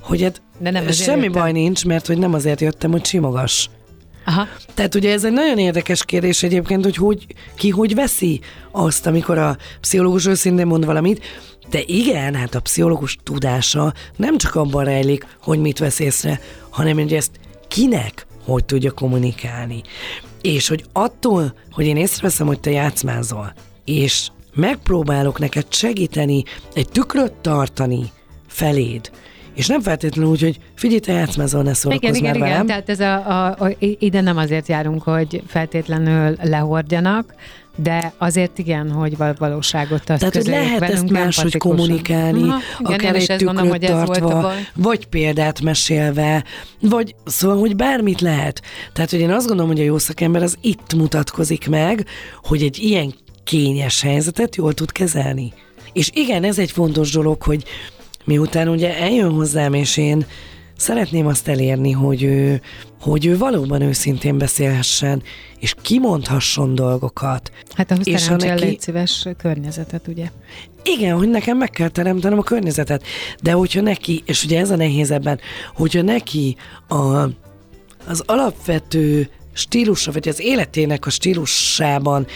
hogy 0.00 0.22
hát 0.22 0.42
De 0.58 0.70
nem 0.70 0.90
semmi 0.90 1.22
jöttem. 1.24 1.42
baj 1.42 1.52
nincs, 1.52 1.84
mert 1.84 2.06
hogy 2.06 2.18
nem 2.18 2.34
azért 2.34 2.60
jöttem, 2.60 2.90
hogy 2.90 3.04
simogass. 3.04 3.68
Aha. 4.24 4.46
Tehát 4.74 4.94
ugye 4.94 5.12
ez 5.12 5.24
egy 5.24 5.32
nagyon 5.32 5.58
érdekes 5.58 6.04
kérdés 6.04 6.42
egyébként, 6.42 6.84
hogy, 6.84 6.96
hogy 6.96 7.26
ki 7.54 7.70
hogy 7.70 7.94
veszi 7.94 8.40
azt, 8.70 9.06
amikor 9.06 9.38
a 9.38 9.56
pszichológus 9.80 10.26
őszintén 10.26 10.66
mond 10.66 10.84
valamit, 10.84 11.24
de 11.70 11.82
igen, 11.86 12.34
hát 12.34 12.54
a 12.54 12.60
pszichológus 12.60 13.18
tudása 13.22 13.94
nem 14.16 14.38
csak 14.38 14.54
abban 14.54 14.84
rejlik, 14.84 15.26
hogy 15.42 15.58
mit 15.58 15.78
vesz 15.78 15.98
észre, 15.98 16.40
hanem 16.70 16.94
hogy 16.96 17.14
ezt 17.14 17.40
kinek 17.68 18.26
hogy 18.44 18.64
tudja 18.64 18.90
kommunikálni. 18.90 19.82
És 20.40 20.68
hogy 20.68 20.84
attól, 20.92 21.54
hogy 21.70 21.86
én 21.86 21.96
észreveszem, 21.96 22.46
hogy 22.46 22.60
te 22.60 22.70
játszmázol, 22.70 23.52
és 23.84 24.28
megpróbálok 24.54 25.38
neked 25.38 25.66
segíteni, 25.68 26.42
egy 26.74 26.88
tükröt 26.88 27.32
tartani 27.32 28.12
feléd, 28.46 29.10
és 29.54 29.66
nem 29.66 29.80
feltétlenül 29.80 30.30
úgy, 30.30 30.40
hogy 30.42 30.58
figyelj, 30.74 31.00
te 31.00 31.12
játszmázol, 31.12 31.62
ne 31.62 31.74
szórakozz 31.74 32.02
Igen, 32.02 32.14
igen, 32.14 32.30
már 32.30 32.36
igen. 32.36 32.48
velem. 32.48 32.66
Tehát 32.66 32.88
ez 32.88 33.00
a, 33.00 33.14
a, 33.14 33.64
a, 33.66 33.76
ide 33.78 34.20
nem 34.20 34.36
azért 34.36 34.68
járunk, 34.68 35.02
hogy 35.02 35.42
feltétlenül 35.46 36.36
lehordjanak, 36.42 37.34
de 37.82 38.12
azért 38.18 38.58
igen, 38.58 38.90
hogy 38.90 39.16
val- 39.16 39.38
valóságot 39.38 40.10
azt 40.10 40.18
Tehát, 40.18 40.34
hogy 40.34 40.46
lehet 40.46 40.82
ezt 40.82 41.10
máshogy 41.10 41.56
kommunikálni, 41.56 42.42
Aha, 42.42 42.58
igen, 42.78 42.92
akár 42.92 43.14
egy 43.14 43.26
tükröt 43.26 43.58
hogy 43.58 43.68
volt 43.68 43.90
a 43.90 44.06
tartva, 44.06 44.52
vagy 44.74 45.06
példát 45.06 45.60
mesélve, 45.60 46.44
vagy 46.80 47.14
szóval, 47.24 47.58
hogy 47.58 47.76
bármit 47.76 48.20
lehet. 48.20 48.62
Tehát, 48.92 49.10
hogy 49.10 49.20
én 49.20 49.30
azt 49.30 49.46
gondolom, 49.46 49.70
hogy 49.70 49.80
a 49.80 49.84
jó 49.84 49.98
szakember 49.98 50.42
az 50.42 50.56
itt 50.60 50.94
mutatkozik 50.94 51.68
meg, 51.68 52.06
hogy 52.42 52.62
egy 52.62 52.78
ilyen 52.78 53.14
kényes 53.44 54.00
helyzetet 54.00 54.56
jól 54.56 54.74
tud 54.74 54.92
kezelni. 54.92 55.52
És 55.92 56.10
igen, 56.14 56.44
ez 56.44 56.58
egy 56.58 56.70
fontos 56.70 57.12
dolog, 57.12 57.42
hogy 57.42 57.64
miután 58.24 58.68
ugye 58.68 58.98
eljön 58.98 59.30
hozzám, 59.30 59.74
és 59.74 59.96
én 59.96 60.26
szeretném 60.80 61.26
azt 61.26 61.48
elérni, 61.48 61.90
hogy 61.90 62.22
ő, 62.22 62.60
hogy 63.00 63.26
ő 63.26 63.38
valóban 63.38 63.82
őszintén 63.82 64.38
beszélhessen, 64.38 65.22
és 65.58 65.74
kimondhasson 65.82 66.74
dolgokat. 66.74 67.52
Hát 67.74 67.90
ahhoz 67.90 68.06
És 68.06 68.28
ha 68.28 68.36
neki- 68.36 68.64
légy 68.64 68.80
szíves 68.80 69.26
környezetet, 69.38 70.06
ugye? 70.08 70.30
Igen, 70.82 71.16
hogy 71.16 71.28
nekem 71.28 71.56
meg 71.56 71.70
kell 71.70 71.88
teremtenem 71.88 72.38
a 72.38 72.42
környezetet, 72.42 73.04
de 73.42 73.52
hogyha 73.52 73.80
neki, 73.80 74.22
és 74.26 74.44
ugye 74.44 74.60
ez 74.60 74.70
a 74.70 74.76
nehéz 74.76 75.10
ebben, 75.10 75.40
hogyha 75.74 76.02
neki 76.02 76.56
a, 76.88 77.22
az 78.06 78.22
alapvető 78.26 79.28
stílusa, 79.52 80.12
vagy 80.12 80.28
az 80.28 80.40
életének 80.40 81.06
a 81.06 81.10
stílusában 81.10 82.26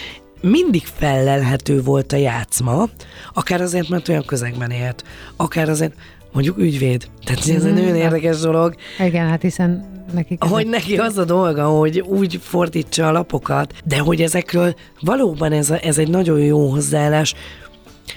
mindig 0.41 0.83
fellelhető 0.97 1.83
volt 1.83 2.13
a 2.13 2.17
játszma, 2.17 2.89
akár 3.35 3.61
azért, 3.61 3.89
mert 3.89 4.09
olyan 4.09 4.25
közegben 4.25 4.71
élt, 4.71 5.05
akár 5.37 5.69
azért, 5.69 5.95
mondjuk 6.35 6.59
ügyvéd. 6.59 7.09
Tehát 7.25 7.41
ez 7.41 7.49
egy 7.49 7.62
Mhm. 7.62 7.75
nagyon 7.75 7.97
érdekes 7.97 8.38
dolog, 8.41 8.75
Igen, 9.07 9.29
hát 9.29 9.43
hiszen 9.43 9.93
nekik... 10.14 10.45
hogy 10.45 10.67
neki 10.67 10.97
az 10.97 11.19
a 11.19 11.25
dolga, 11.25 11.64
hogy 11.64 12.00
úgy 12.00 12.38
fordítsa 12.43 13.09
a 13.09 13.12
lapokat, 13.12 13.73
de 13.85 13.99
hogy 13.99 14.21
ezekről 14.23 14.75
valóban 15.00 15.53
ez, 15.53 15.71
a, 15.71 15.79
ez 15.83 15.99
egy 15.99 16.09
nagyon 16.09 16.38
jó 16.38 16.69
hozzáállás, 16.69 17.35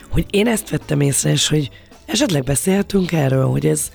hogy 0.09 0.25
én 0.29 0.47
ezt 0.47 0.69
vettem 0.69 1.01
észre, 1.01 1.31
és 1.31 1.47
hogy 1.47 1.69
esetleg 2.05 2.43
beszélhetünk 2.43 3.11
erről, 3.11 3.45
hogy 3.45 3.65
ez, 3.65 3.91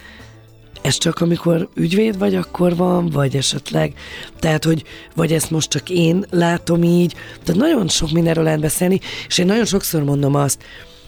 ez 0.82 0.98
csak 0.98 1.20
amikor 1.20 1.68
ügyvéd 1.74 2.18
vagy, 2.18 2.34
akkor 2.34 2.76
van, 2.76 3.08
vagy 3.08 3.36
esetleg, 3.36 3.92
tehát, 4.38 4.64
hogy 4.64 4.82
vagy 5.14 5.32
ezt 5.32 5.50
most 5.50 5.70
csak 5.70 5.90
én 5.90 6.24
látom 6.30 6.82
így, 6.82 7.14
tehát 7.44 7.60
nagyon 7.60 7.88
sok 7.88 8.10
mindenről 8.10 8.44
lehet 8.44 8.60
beszélni, 8.60 9.00
és 9.28 9.38
én 9.38 9.46
nagyon 9.46 9.64
sokszor 9.64 10.02
mondom 10.04 10.34
azt, 10.34 10.62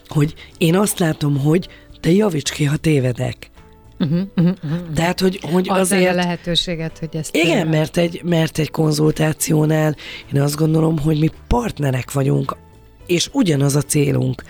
hogy 0.08 0.34
én 0.58 0.76
azt 0.76 0.98
látom, 0.98 1.38
hogy 1.38 1.68
te 2.04 2.10
javíts 2.10 2.50
ki, 2.50 2.64
ha 2.64 2.76
tévedek. 2.76 3.50
Uh-huh, 3.98 4.20
uh-huh, 4.36 4.54
uh-huh. 4.64 4.92
Tehát, 4.94 5.20
hogy, 5.20 5.40
hogy 5.52 5.66
meg 5.68 5.78
azért... 5.78 6.10
a 6.10 6.14
lehetőséget, 6.14 6.98
hogy 6.98 7.16
ezt... 7.16 7.36
Igen, 7.36 7.66
mert 7.66 7.96
egy, 7.96 8.20
mert 8.24 8.58
egy 8.58 8.70
konzultációnál 8.70 9.96
én 10.34 10.40
azt 10.40 10.56
gondolom, 10.56 10.98
hogy 10.98 11.18
mi 11.18 11.30
partnerek 11.46 12.12
vagyunk, 12.12 12.56
és 13.06 13.28
ugyanaz 13.32 13.76
a 13.76 13.80
célunk. 13.80 14.42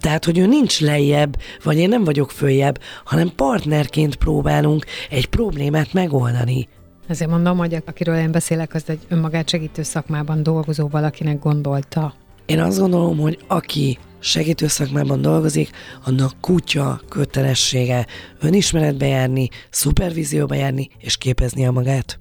Tehát, 0.00 0.24
hogy 0.24 0.38
ő 0.38 0.46
nincs 0.46 0.80
lejjebb, 0.80 1.36
vagy 1.62 1.78
én 1.78 1.88
nem 1.88 2.04
vagyok 2.04 2.30
följebb, 2.30 2.80
hanem 3.04 3.32
partnerként 3.36 4.16
próbálunk 4.16 4.84
egy 5.10 5.26
problémát 5.26 5.92
megoldani. 5.92 6.68
Ezért 7.08 7.30
mondom, 7.30 7.58
hogy 7.58 7.82
akiről 7.86 8.16
én 8.16 8.30
beszélek, 8.30 8.74
az 8.74 8.82
egy 8.86 9.00
önmagát 9.08 9.48
segítő 9.48 9.82
szakmában 9.82 10.42
dolgozó 10.42 10.88
valakinek 10.88 11.38
gondolta. 11.38 12.14
Én 12.46 12.60
azt 12.60 12.78
gondolom, 12.78 13.18
hogy 13.18 13.38
aki 13.46 13.98
segítő 14.20 14.66
szakmában 14.66 15.22
dolgozik, 15.22 15.70
annak 16.04 16.40
kutya 16.40 17.00
kötelessége 17.08 18.06
önismeretbe 18.40 19.06
járni, 19.06 19.48
szupervízióba 19.70 20.54
járni 20.54 20.90
és 20.98 21.16
képezni 21.16 21.66
a 21.66 21.70
magát. 21.70 22.18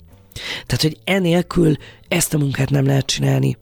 Tehát, 0.66 0.82
hogy 0.82 0.98
enélkül 1.04 1.76
ezt 2.08 2.34
a 2.34 2.38
munkát 2.38 2.70
nem 2.70 2.86
lehet 2.86 3.06
csinálni. 3.06 3.58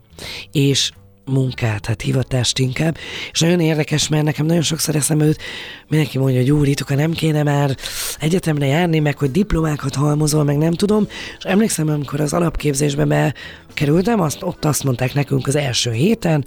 És 0.52 0.92
munkát, 1.26 1.86
hát 1.86 2.02
hivatást 2.02 2.60
inkább. 2.60 2.98
És 3.32 3.40
nagyon 3.40 3.60
érdekes, 3.60 4.08
mert 4.08 4.24
nekem 4.24 4.46
nagyon 4.46 4.62
sokszor 4.62 4.96
eszembe 4.96 5.26
jut, 5.26 5.42
mindenki 5.88 6.18
mondja, 6.18 6.40
hogy 6.40 6.52
úr, 6.52 6.68
Ituka, 6.68 6.96
nem 6.96 7.12
kéne 7.12 7.44
már 7.44 7.76
egyetemre 8.20 8.66
járni, 8.66 9.00
meg 9.00 9.18
hogy 9.18 9.32
diplomákat 9.32 9.96
halmozol, 9.96 10.44
meg 10.44 10.58
nem 10.58 10.74
tudom. 10.74 11.08
És 11.38 11.44
emlékszem, 11.44 11.88
amikor 11.88 12.20
az 12.20 12.34
alapképzésbe 12.34 13.06
bekerültem, 13.06 14.20
azt, 14.20 14.44
ott 14.44 14.66
azt 14.66 14.84
mondták 14.84 15.14
nekünk 15.14 15.48
az 15.48 15.56
első 15.56 15.92
héten, 15.92 16.46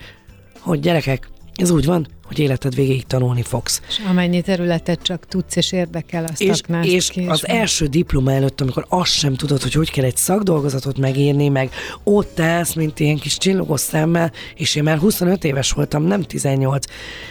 hogy 0.58 0.80
gyerekek, 0.80 1.28
ez 1.60 1.70
úgy 1.70 1.84
van, 1.84 2.06
hogy 2.24 2.38
életed 2.38 2.74
végéig 2.74 3.06
tanulni 3.06 3.42
fogsz. 3.42 3.82
És 3.88 4.00
amennyi 4.08 4.40
területet 4.40 5.02
csak 5.02 5.26
tudsz 5.26 5.56
és 5.56 5.72
érdekel, 5.72 6.24
azt 6.24 6.40
És, 6.40 6.62
és 6.82 7.08
ki, 7.08 7.26
az 7.28 7.48
első 7.48 7.86
diploma 7.86 8.32
előtt, 8.32 8.60
amikor 8.60 8.86
azt 8.88 9.12
sem 9.12 9.34
tudod, 9.34 9.62
hogy 9.62 9.72
hogy 9.72 9.90
kell 9.90 10.04
egy 10.04 10.16
szakdolgozatot 10.16 10.98
megírni, 10.98 11.48
meg 11.48 11.70
ott 12.04 12.40
állsz, 12.40 12.74
mint 12.74 13.00
ilyen 13.00 13.18
kis 13.18 13.38
csillogos 13.38 13.80
szemmel, 13.80 14.32
és 14.54 14.74
én 14.74 14.82
már 14.82 14.98
25 14.98 15.44
éves 15.44 15.72
voltam, 15.72 16.02
nem 16.02 16.22
18, 16.22 16.86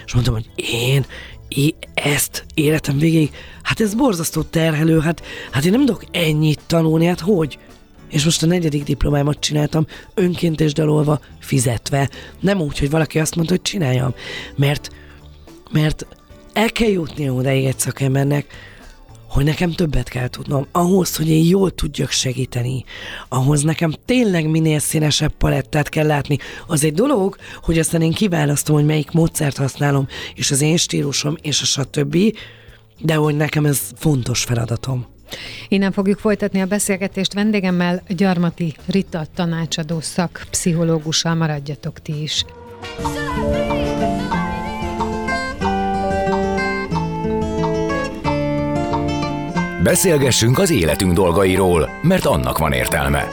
és 0.06 0.14
mondtam, 0.14 0.34
hogy 0.34 0.50
én 0.74 1.06
é- 1.48 1.88
ezt 1.94 2.46
életem 2.54 2.98
végéig, 2.98 3.30
hát 3.64 3.80
ez 3.80 3.94
borzasztó 3.94 4.42
terhelő, 4.42 5.00
hát, 5.00 5.22
hát 5.52 5.66
én 5.66 5.72
nem 5.72 5.86
tudok 5.86 6.04
ennyit 6.12 6.62
tanulni, 6.68 7.06
hát 7.06 7.20
hogy? 7.20 7.58
És 8.10 8.24
most 8.24 8.44
a 8.44 8.46
negyedik 8.46 8.84
diplomámat 8.84 9.40
csináltam, 9.40 9.86
önként 10.14 10.62
és 10.62 10.74
dalolva, 10.74 11.20
fizetve. 11.40 12.10
Nem 12.40 12.62
úgy, 12.62 12.80
hogy 12.80 12.90
valaki 12.90 13.20
azt 13.20 13.36
mondta, 13.36 13.54
hogy 13.54 13.64
csináljam. 13.64 14.14
Mert, 14.56 14.90
mert 15.72 16.06
el 16.54 16.72
kell 16.72 16.90
jutnia 16.90 17.34
odáig 17.34 17.66
egy 17.66 17.80
szakembernek, 17.80 18.46
hogy 19.30 19.44
nekem 19.44 19.72
többet 19.72 20.10
kell 20.10 20.28
tudnom, 20.28 20.68
ahhoz, 20.72 21.16
hogy 21.16 21.30
én 21.30 21.46
jól 21.46 21.72
tudjak 21.72 22.10
segíteni, 22.12 22.84
ahhoz 23.28 23.62
nekem 23.64 23.94
tényleg 24.06 24.50
minél 24.50 24.80
színesebb 24.80 25.32
palettát 25.38 25.90
kell 25.90 26.06
látni. 26.06 26.38
Az 26.68 26.84
egy 26.84 26.94
dolog, 26.94 27.36
hogy 27.62 27.80
aztán 27.80 28.02
én 28.02 28.12
kiválasztom, 28.12 28.76
hogy 28.76 28.86
melyik 28.86 29.12
módszert 29.12 29.58
használom, 29.58 30.08
és 30.36 30.52
az 30.52 30.62
én 30.62 30.78
stílusom, 30.78 31.36
és 31.42 31.62
a 31.62 31.66
stb., 31.66 32.18
de 33.02 33.16
hogy 33.16 33.36
nekem 33.36 33.66
ez 33.66 33.80
fontos 33.96 34.44
feladatom. 34.44 35.06
Innen 35.68 35.92
fogjuk 35.92 36.20
folytatni 36.20 36.62
a 36.62 36.66
beszélgetést 36.66 37.34
vendégemmel, 37.34 38.04
Gyarmati 38.08 38.76
Rita 38.86 39.26
tanácsadó 39.36 40.00
szakpszichológussal. 40.00 41.36
Maradjatok 41.36 42.02
ti 42.02 42.22
is. 42.22 42.46
Beszélgessünk 49.84 50.60
az 50.60 50.70
életünk 50.70 51.14
dolgairól, 51.14 51.90
mert 52.02 52.26
annak 52.26 52.58
van 52.58 52.72
értelme. 52.72 53.28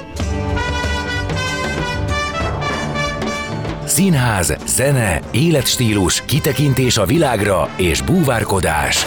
Színház, 3.84 4.56
zene, 4.66 5.20
életstílus, 5.30 6.22
kitekintés 6.24 6.96
a 6.96 7.04
világra 7.04 7.70
és 7.76 8.00
búvárkodás. 8.00 9.06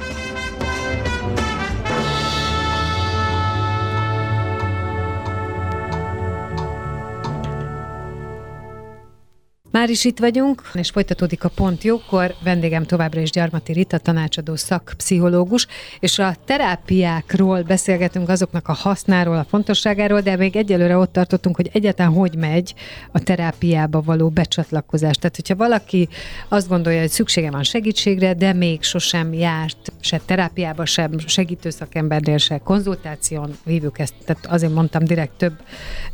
Már 9.71 9.89
is 9.89 10.05
itt 10.05 10.19
vagyunk, 10.19 10.71
és 10.73 10.89
folytatódik 10.89 11.43
a 11.43 11.49
pont 11.49 11.83
jókor. 11.83 12.35
Vendégem 12.43 12.83
továbbra 12.83 13.21
is 13.21 13.29
Gyarmati 13.29 13.73
Rita, 13.73 13.97
tanácsadó 13.97 14.55
szakpszichológus, 14.55 15.67
és 15.99 16.19
a 16.19 16.35
terápiákról 16.45 17.61
beszélgetünk 17.61 18.29
azoknak 18.29 18.67
a 18.67 18.73
hasznáról, 18.73 19.37
a 19.37 19.45
fontosságáról, 19.49 20.21
de 20.21 20.35
még 20.35 20.55
egyelőre 20.55 20.97
ott 20.97 21.13
tartottunk, 21.13 21.55
hogy 21.55 21.69
egyáltalán 21.73 22.11
hogy 22.11 22.35
megy 22.35 22.73
a 23.11 23.19
terápiába 23.19 24.01
való 24.01 24.29
becsatlakozás. 24.29 25.15
Tehát, 25.15 25.35
hogyha 25.35 25.55
valaki 25.55 26.09
azt 26.49 26.67
gondolja, 26.67 26.99
hogy 26.99 27.09
szüksége 27.09 27.51
van 27.51 27.63
segítségre, 27.63 28.33
de 28.33 28.53
még 28.53 28.83
sosem 28.83 29.33
járt 29.33 29.91
se 29.99 30.21
terápiába, 30.25 30.85
sem 30.85 31.19
segítő 31.25 31.69
szakembernél, 31.69 32.37
se 32.37 32.57
konzultáción, 32.57 33.57
hívjuk 33.65 33.99
ezt, 33.99 34.13
tehát 34.25 34.45
azért 34.45 34.73
mondtam 34.73 35.03
direkt 35.03 35.33
több 35.37 35.53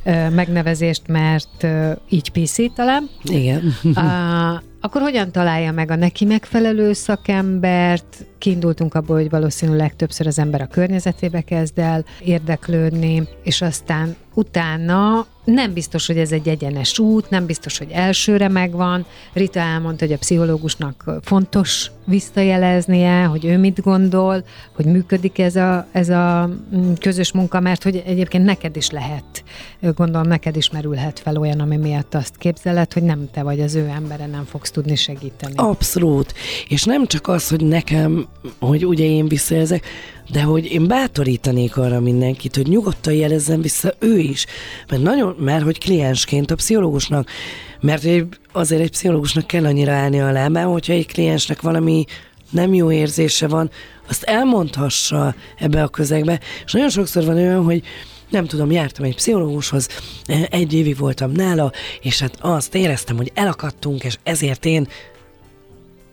ö, 0.04 0.30
megnevezést, 0.30 1.08
mert 1.08 1.64
ö, 1.64 1.92
így 2.10 2.30
PC 2.30 2.74
talán. 2.74 3.10
Igen. 3.24 3.47
Uh, 3.84 4.62
akkor 4.82 5.02
hogyan 5.02 5.32
találja 5.32 5.72
meg 5.72 5.92
a 5.92 5.96
neki 5.96 6.26
megfelelő 6.26 6.94
szakembert? 6.94 8.26
Kiindultunk 8.38 8.94
abból, 8.94 9.16
hogy 9.16 9.30
valószínűleg 9.30 9.96
többször 9.96 10.28
az 10.28 10.40
ember 10.40 10.62
a 10.62 10.68
környezetébe 10.68 11.42
kezd 11.42 11.80
el 11.80 12.06
érdeklődni, 12.20 13.28
és 13.44 13.62
aztán 13.62 14.16
utána 14.38 15.26
nem 15.44 15.74
biztos, 15.74 16.08
hogy 16.08 16.18
ez 16.18 16.32
egy 16.32 16.48
egyenes 16.48 17.00
út, 17.00 17.30
nem 17.30 17.46
biztos, 17.46 17.78
hogy 17.78 17.90
elsőre 17.92 18.48
megvan. 18.48 19.06
Rita 19.34 19.60
elmondta, 19.60 20.06
hogy 20.06 20.14
a 20.14 20.18
pszichológusnak 20.18 21.20
fontos 21.22 21.92
visszajeleznie, 22.06 23.24
hogy 23.24 23.46
ő 23.46 23.58
mit 23.58 23.82
gondol, 23.82 24.44
hogy 24.76 24.86
működik 24.86 25.40
ez 25.40 25.56
a, 25.56 25.88
ez 25.92 26.10
a 26.10 26.50
mm, 26.76 26.94
közös 27.00 27.32
munka, 27.32 27.60
mert 27.60 27.84
hogy 27.84 28.04
egyébként 28.06 28.44
neked 28.44 28.76
is 28.76 28.90
lehet, 28.90 29.44
gondolom 29.96 30.28
neked 30.28 30.56
is 30.56 30.70
merülhet 30.70 31.20
fel 31.20 31.38
olyan, 31.38 31.60
ami 31.60 31.78
miatt 31.78 32.16
azt 32.16 32.38
képzeled, 32.38 32.94
hogy 32.94 33.04
nem 33.04 33.30
te 33.32 33.44
vagy 33.44 33.60
az 33.60 33.76
ő 33.76 33.92
embere, 33.96 34.26
nem 34.26 34.46
fogsz 34.46 34.72
tudni 34.72 34.96
segíteni. 34.96 35.54
Abszolút. 35.56 36.34
És 36.68 36.84
nem 36.84 37.06
csak 37.06 37.28
az, 37.28 37.48
hogy 37.48 37.66
nekem, 37.66 38.27
hogy 38.60 38.86
ugye 38.86 39.06
én 39.06 39.28
visszajelzek, 39.28 39.86
de 40.32 40.42
hogy 40.42 40.66
én 40.66 40.88
bátorítanék 40.88 41.78
arra 41.78 42.00
mindenkit, 42.00 42.56
hogy 42.56 42.68
nyugodtan 42.68 43.14
jelezzen 43.14 43.62
vissza 43.62 43.94
ő 44.00 44.18
is. 44.18 44.46
Mert 44.90 45.02
nagyon, 45.02 45.36
mert 45.40 45.64
hogy 45.64 45.80
kliensként 45.80 46.52
a 46.52 46.56
pszichológusnak, 46.56 47.30
mert 47.80 48.08
azért 48.52 48.82
egy 48.82 48.92
pszichológusnak 48.92 49.48
kell 49.48 49.66
annyira 49.66 49.92
állni 49.92 50.22
a 50.22 50.32
lábán, 50.32 50.66
hogyha 50.66 50.94
egy 50.94 51.08
kliensnek 51.08 51.62
valami 51.62 52.06
nem 52.50 52.74
jó 52.74 52.92
érzése 52.92 53.48
van, 53.48 53.70
azt 54.08 54.24
elmondhassa 54.24 55.36
ebbe 55.58 55.84
a 55.84 55.88
közegbe. 55.88 56.40
És 56.66 56.72
nagyon 56.72 56.90
sokszor 56.90 57.26
van 57.26 57.36
olyan, 57.36 57.64
hogy 57.64 57.84
nem 58.30 58.46
tudom, 58.46 58.72
jártam 58.72 59.06
egy 59.06 59.16
pszichológushoz, 59.16 59.88
egy 60.50 60.74
évig 60.74 60.98
voltam 60.98 61.32
nála, 61.32 61.72
és 62.02 62.20
hát 62.20 62.38
azt 62.42 62.76
éreztem, 62.76 63.18
hogy 63.18 63.32
elakadtunk, 63.34 64.04
és 64.04 64.18
ezért 64.24 64.66
én 64.66 64.88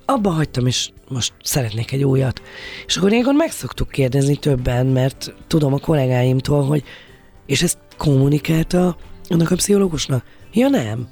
abba 0.05 0.31
hagytam, 0.31 0.67
és 0.67 0.91
most 1.09 1.33
szeretnék 1.43 1.93
egy 1.93 2.05
újat. 2.05 2.43
És 2.87 2.97
akkor 2.97 3.11
ilyenkor 3.11 3.35
meg 3.35 3.51
szoktuk 3.51 3.89
kérdezni 3.89 4.37
többen, 4.37 4.87
mert 4.87 5.35
tudom 5.47 5.73
a 5.73 5.79
kollégáimtól, 5.79 6.65
hogy 6.65 6.83
és 7.47 7.63
ezt 7.63 7.79
kommunikálta 7.97 8.97
annak 9.29 9.51
a 9.51 9.55
pszichológusnak? 9.55 10.25
Ja 10.53 10.69
nem. 10.69 11.09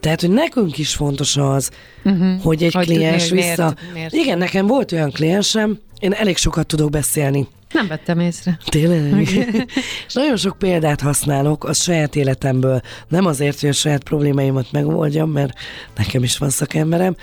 Tehát, 0.00 0.20
hogy 0.20 0.30
nekünk 0.30 0.78
is 0.78 0.94
fontos 0.94 1.36
az, 1.36 1.70
uh-huh. 2.04 2.42
hogy 2.42 2.62
egy 2.62 2.74
hogy 2.74 2.86
kliens 2.86 3.28
tudni, 3.28 3.42
vissza... 3.42 3.74
Miért, 3.80 3.92
miért? 3.92 4.12
Igen, 4.12 4.38
nekem 4.38 4.66
volt 4.66 4.92
olyan 4.92 5.10
kliensem, 5.10 5.78
én 5.98 6.12
elég 6.12 6.36
sokat 6.36 6.66
tudok 6.66 6.90
beszélni. 6.90 7.48
Nem 7.72 7.86
vettem 7.88 8.20
észre. 8.20 8.58
Tényleg? 8.68 9.20
és 10.06 10.14
nagyon 10.14 10.36
sok 10.36 10.58
példát 10.58 11.00
használok 11.00 11.64
a 11.64 11.72
saját 11.72 12.16
életemből. 12.16 12.80
Nem 13.08 13.26
azért, 13.26 13.60
hogy 13.60 13.68
a 13.68 13.72
saját 13.72 14.02
problémáimat 14.02 14.72
megoldjam, 14.72 15.30
mert 15.30 15.58
nekem 15.96 16.22
is 16.22 16.38
van 16.38 16.50
szakemberem, 16.50 17.16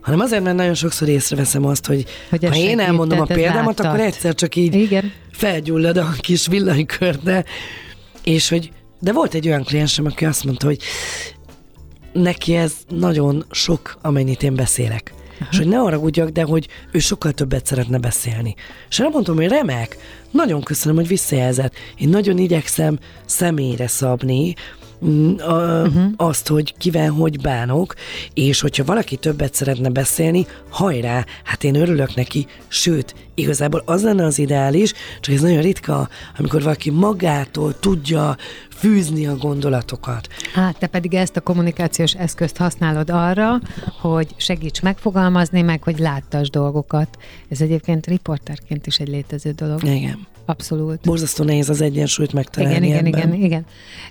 hanem 0.00 0.20
azért, 0.20 0.42
mert 0.42 0.56
nagyon 0.56 0.74
sokszor 0.74 1.08
észreveszem 1.08 1.64
azt, 1.64 1.86
hogy, 1.86 2.04
hogy 2.30 2.44
ha 2.44 2.54
én 2.54 2.80
elmondom 2.80 3.20
a 3.20 3.24
példámat, 3.24 3.80
akkor 3.80 4.00
egyszer 4.00 4.34
csak 4.34 4.56
így 4.56 4.74
Igen. 4.74 5.12
felgyullad 5.32 5.96
a 5.96 6.14
kis 6.18 6.46
villanykör, 6.46 7.16
de, 7.16 7.44
és 8.24 8.48
hogy, 8.48 8.70
de 9.00 9.12
volt 9.12 9.34
egy 9.34 9.46
olyan 9.46 9.64
kliensem, 9.64 10.06
aki 10.06 10.24
azt 10.24 10.44
mondta, 10.44 10.66
hogy 10.66 10.78
neki 12.12 12.54
ez 12.54 12.72
nagyon 12.88 13.44
sok, 13.50 13.98
amennyit 14.02 14.42
én 14.42 14.54
beszélek. 14.54 15.12
Aha. 15.40 15.48
És 15.50 15.58
hogy 15.58 15.68
ne 15.68 15.80
arra 15.80 15.98
ugyak, 15.98 16.28
de 16.28 16.42
hogy 16.42 16.68
ő 16.92 16.98
sokkal 16.98 17.32
többet 17.32 17.66
szeretne 17.66 17.98
beszélni. 17.98 18.54
És 18.88 19.00
elmondtam, 19.00 19.36
hogy 19.36 19.48
remek, 19.48 19.96
nagyon 20.30 20.62
köszönöm, 20.62 20.96
hogy 20.96 21.08
visszajelzett. 21.08 21.74
Én 21.96 22.08
nagyon 22.08 22.38
igyekszem 22.38 22.98
személyre 23.26 23.86
szabni, 23.86 24.54
a, 25.38 25.52
uh-huh. 25.52 26.04
azt, 26.16 26.48
hogy 26.48 26.74
kivel 26.78 27.10
hogy 27.10 27.40
bánok, 27.40 27.94
és 28.34 28.60
hogyha 28.60 28.84
valaki 28.84 29.16
többet 29.16 29.54
szeretne 29.54 29.88
beszélni, 29.88 30.46
hajrá, 30.70 31.24
hát 31.44 31.64
én 31.64 31.74
örülök 31.74 32.14
neki, 32.14 32.46
sőt, 32.68 33.14
igazából 33.34 33.82
az 33.84 34.02
lenne 34.02 34.24
az 34.24 34.38
ideális, 34.38 34.92
csak 35.20 35.34
ez 35.34 35.40
nagyon 35.40 35.62
ritka, 35.62 36.08
amikor 36.38 36.62
valaki 36.62 36.90
magától 36.90 37.78
tudja 37.78 38.36
fűzni 38.78 39.26
a 39.26 39.36
gondolatokat. 39.36 40.28
Hát, 40.54 40.78
te 40.78 40.86
pedig 40.86 41.14
ezt 41.14 41.36
a 41.36 41.40
kommunikációs 41.40 42.14
eszközt 42.14 42.56
használod 42.56 43.10
arra, 43.10 43.60
hogy 44.00 44.34
segíts 44.36 44.82
megfogalmazni, 44.82 45.62
meg 45.62 45.82
hogy 45.82 45.98
láttas 45.98 46.50
dolgokat. 46.50 47.08
Ez 47.48 47.60
egyébként 47.60 48.06
riporterként 48.06 48.86
is 48.86 48.98
egy 48.98 49.08
létező 49.08 49.50
dolog. 49.50 49.82
Igen. 49.84 50.26
Abszolút. 50.44 51.00
Borzasztó 51.00 51.44
nehéz 51.44 51.68
az 51.68 51.80
egyensúlyt 51.80 52.32
megtalálni 52.32 52.86
Igen, 52.86 53.06
igen, 53.06 53.06
ebben. 53.06 53.34
igen, 53.34 53.44
igen. 53.44 53.66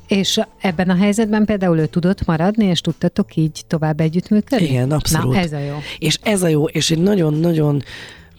És 0.07 0.39
ebben 0.61 0.89
a 0.89 0.95
helyzetben 0.95 1.45
például 1.45 1.77
ő 1.77 1.85
tudott 1.85 2.25
maradni, 2.25 2.65
és 2.65 2.81
tudtatok 2.81 3.35
így 3.35 3.61
tovább 3.67 3.99
együttműködni? 3.99 4.65
Igen, 4.65 4.91
abszolút. 4.91 5.33
Na, 5.33 5.39
ez 5.39 5.51
a 5.53 5.59
jó. 5.59 5.75
És 5.99 6.19
ez 6.23 6.43
a 6.43 6.47
jó, 6.47 6.65
és 6.65 6.91
egy 6.91 6.99
nagyon-nagyon 6.99 7.83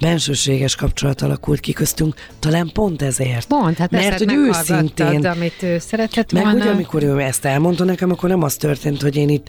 bensőséges 0.00 0.74
kapcsolat 0.74 1.22
alakult 1.22 1.60
ki 1.60 1.72
köztünk, 1.72 2.14
talán 2.38 2.70
pont 2.72 3.02
ezért. 3.02 3.46
Pont, 3.46 3.78
hát 3.78 3.90
Mert 3.90 4.18
hogy 4.18 4.32
őszintén. 4.32 5.26
amit 5.26 5.62
ő 5.62 5.78
szeretett 5.78 6.32
meg 6.32 6.42
volna. 6.42 6.58
Meg 6.58 6.68
amikor 6.74 7.02
ő 7.02 7.18
ezt 7.20 7.44
elmondta 7.44 7.84
nekem, 7.84 8.10
akkor 8.10 8.28
nem 8.28 8.42
az 8.42 8.56
történt, 8.56 9.02
hogy 9.02 9.16
én 9.16 9.28
itt 9.28 9.48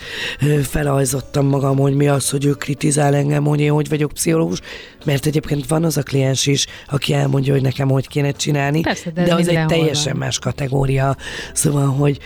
felajzottam 0.63 1.45
magam, 1.45 1.77
hogy 1.77 1.95
mi 1.95 2.07
az, 2.07 2.29
hogy 2.29 2.45
ő 2.45 2.51
kritizál 2.51 3.15
engem, 3.15 3.43
hogy 3.43 3.59
én 3.59 3.71
hogy 3.71 3.89
vagyok 3.89 4.12
pszichológus, 4.12 4.59
mert 5.05 5.25
egyébként 5.25 5.67
van 5.67 5.83
az 5.83 5.97
a 5.97 6.03
kliens 6.03 6.45
is, 6.45 6.67
aki 6.88 7.13
elmondja, 7.13 7.53
hogy 7.53 7.62
nekem 7.62 7.89
hogy 7.89 8.07
kéne 8.07 8.31
csinálni, 8.31 8.81
Persze, 8.81 9.12
de, 9.12 9.23
de 9.23 9.33
az 9.33 9.47
egy 9.47 9.65
teljesen 9.65 10.12
van. 10.12 10.21
más 10.21 10.39
kategória. 10.39 11.15
Szóval, 11.53 11.88
hogy 11.88 12.17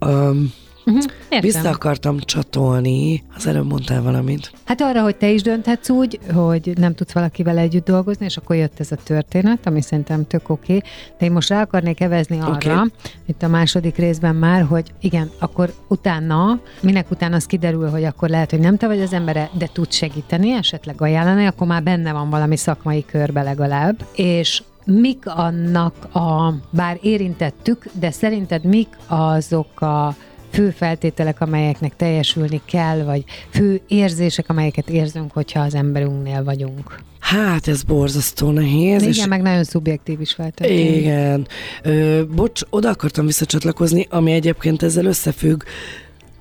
um, 0.00 0.52
Uh-huh, 0.86 1.40
Vissza 1.40 1.68
akartam 1.68 2.18
csatolni, 2.18 3.22
az 3.36 3.46
előbb 3.46 3.66
mondtál 3.66 4.02
valamit. 4.02 4.52
Hát 4.64 4.80
arra, 4.80 5.02
hogy 5.02 5.16
te 5.16 5.30
is 5.30 5.42
dönthetsz 5.42 5.88
úgy, 5.88 6.18
hogy 6.34 6.72
nem 6.78 6.94
tudsz 6.94 7.12
valakivel 7.12 7.58
együtt 7.58 7.84
dolgozni, 7.84 8.24
és 8.24 8.36
akkor 8.36 8.56
jött 8.56 8.80
ez 8.80 8.92
a 8.92 8.96
történet, 8.96 9.66
ami 9.66 9.82
szerintem 9.82 10.26
tök 10.26 10.48
oké. 10.48 10.76
Okay. 10.76 10.90
De 11.18 11.26
én 11.26 11.32
most 11.32 11.48
rá 11.48 11.62
akarnék 11.62 12.00
evezni 12.00 12.40
arra, 12.40 12.52
okay. 12.52 12.90
itt 13.26 13.42
a 13.42 13.48
második 13.48 13.96
részben 13.96 14.34
már, 14.34 14.62
hogy 14.62 14.92
igen, 15.00 15.30
akkor 15.38 15.72
utána, 15.88 16.60
minek 16.80 17.10
utána 17.10 17.36
az 17.36 17.46
kiderül, 17.46 17.90
hogy 17.90 18.04
akkor 18.04 18.28
lehet, 18.28 18.50
hogy 18.50 18.60
nem 18.60 18.76
te 18.76 18.86
vagy 18.86 19.00
az 19.00 19.12
embere, 19.12 19.50
de 19.52 19.68
tudsz 19.72 19.96
segíteni, 19.96 20.52
esetleg 20.52 21.02
ajánlani, 21.02 21.46
akkor 21.46 21.66
már 21.66 21.82
benne 21.82 22.12
van 22.12 22.30
valami 22.30 22.56
szakmai 22.56 23.04
körbe 23.04 23.42
legalább. 23.42 24.06
És 24.14 24.62
mik 24.84 25.26
annak 25.26 26.14
a, 26.14 26.54
bár 26.70 26.98
érintettük, 27.02 27.84
de 27.92 28.10
szerinted 28.10 28.64
mik 28.64 28.88
azok 29.06 29.80
a 29.80 30.14
fő 30.50 30.70
feltételek, 30.70 31.40
amelyeknek 31.40 31.96
teljesülni 31.96 32.60
kell, 32.64 33.02
vagy 33.02 33.24
fő 33.50 33.80
érzések, 33.88 34.48
amelyeket 34.48 34.88
érzünk, 34.88 35.32
hogyha 35.32 35.60
az 35.60 35.74
emberünknél 35.74 36.44
vagyunk? 36.44 36.98
Hát, 37.20 37.68
ez 37.68 37.82
borzasztó 37.82 38.50
nehéz. 38.50 39.02
Igen, 39.02 39.08
és 39.08 39.26
meg 39.26 39.42
nagyon 39.42 39.64
szubjektív 39.64 40.20
is 40.20 40.32
feltétlenül. 40.32 40.94
Igen. 40.94 41.46
Ö, 41.82 42.22
bocs, 42.34 42.60
oda 42.70 42.88
akartam 42.88 43.26
visszacsatlakozni, 43.26 44.06
ami 44.10 44.32
egyébként 44.32 44.82
ezzel 44.82 45.04
összefügg, 45.04 45.62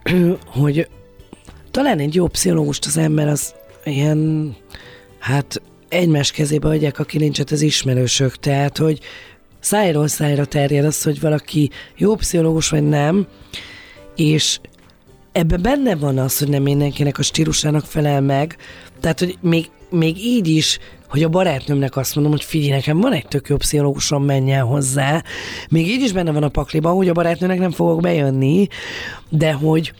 hogy 0.59 0.87
talán 1.71 1.99
egy 1.99 2.15
jó 2.15 2.27
pszichológust 2.27 2.85
az 2.85 2.97
ember 2.97 3.27
az 3.27 3.53
ilyen, 3.83 4.55
hát 5.19 5.61
egymás 5.89 6.31
kezébe 6.31 6.67
adják 6.67 6.99
a 6.99 7.03
kilincset 7.03 7.51
az 7.51 7.61
ismerősök, 7.61 8.35
tehát, 8.35 8.77
hogy 8.77 8.99
szájról 9.59 10.07
szájra 10.07 10.45
terjed 10.45 10.85
az, 10.85 11.03
hogy 11.03 11.19
valaki 11.19 11.69
jó 11.97 12.15
pszichológus 12.15 12.69
vagy 12.69 12.83
nem, 12.83 13.27
és 14.19 14.59
ebbe 15.31 15.57
benne 15.57 15.95
van 15.95 16.17
az, 16.17 16.39
hogy 16.39 16.49
nem 16.49 16.63
mindenkinek 16.63 17.17
a 17.17 17.23
stílusának 17.23 17.85
felel 17.85 18.21
meg, 18.21 18.57
tehát, 18.99 19.19
hogy 19.19 19.37
még, 19.41 19.69
még 19.89 20.17
így 20.25 20.47
is, 20.47 20.79
hogy 21.09 21.23
a 21.23 21.29
barátnőmnek 21.29 21.95
azt 21.95 22.15
mondom, 22.15 22.33
hogy 22.33 22.43
figyelj, 22.43 22.71
nekem 22.71 22.99
van 22.99 23.13
egy 23.13 23.27
tök 23.27 23.47
jó 23.47 23.57
pszichológusom, 23.57 24.23
menjen 24.23 24.65
hozzá. 24.65 25.23
Még 25.69 25.87
így 25.87 26.01
is 26.01 26.11
benne 26.11 26.31
van 26.31 26.43
a 26.43 26.49
pakliban, 26.49 26.95
hogy 26.95 27.09
a 27.09 27.13
barátnőnek 27.13 27.59
nem 27.59 27.71
fogok 27.71 28.01
bejönni, 28.01 28.67
de 29.29 29.53
hogy 29.53 29.93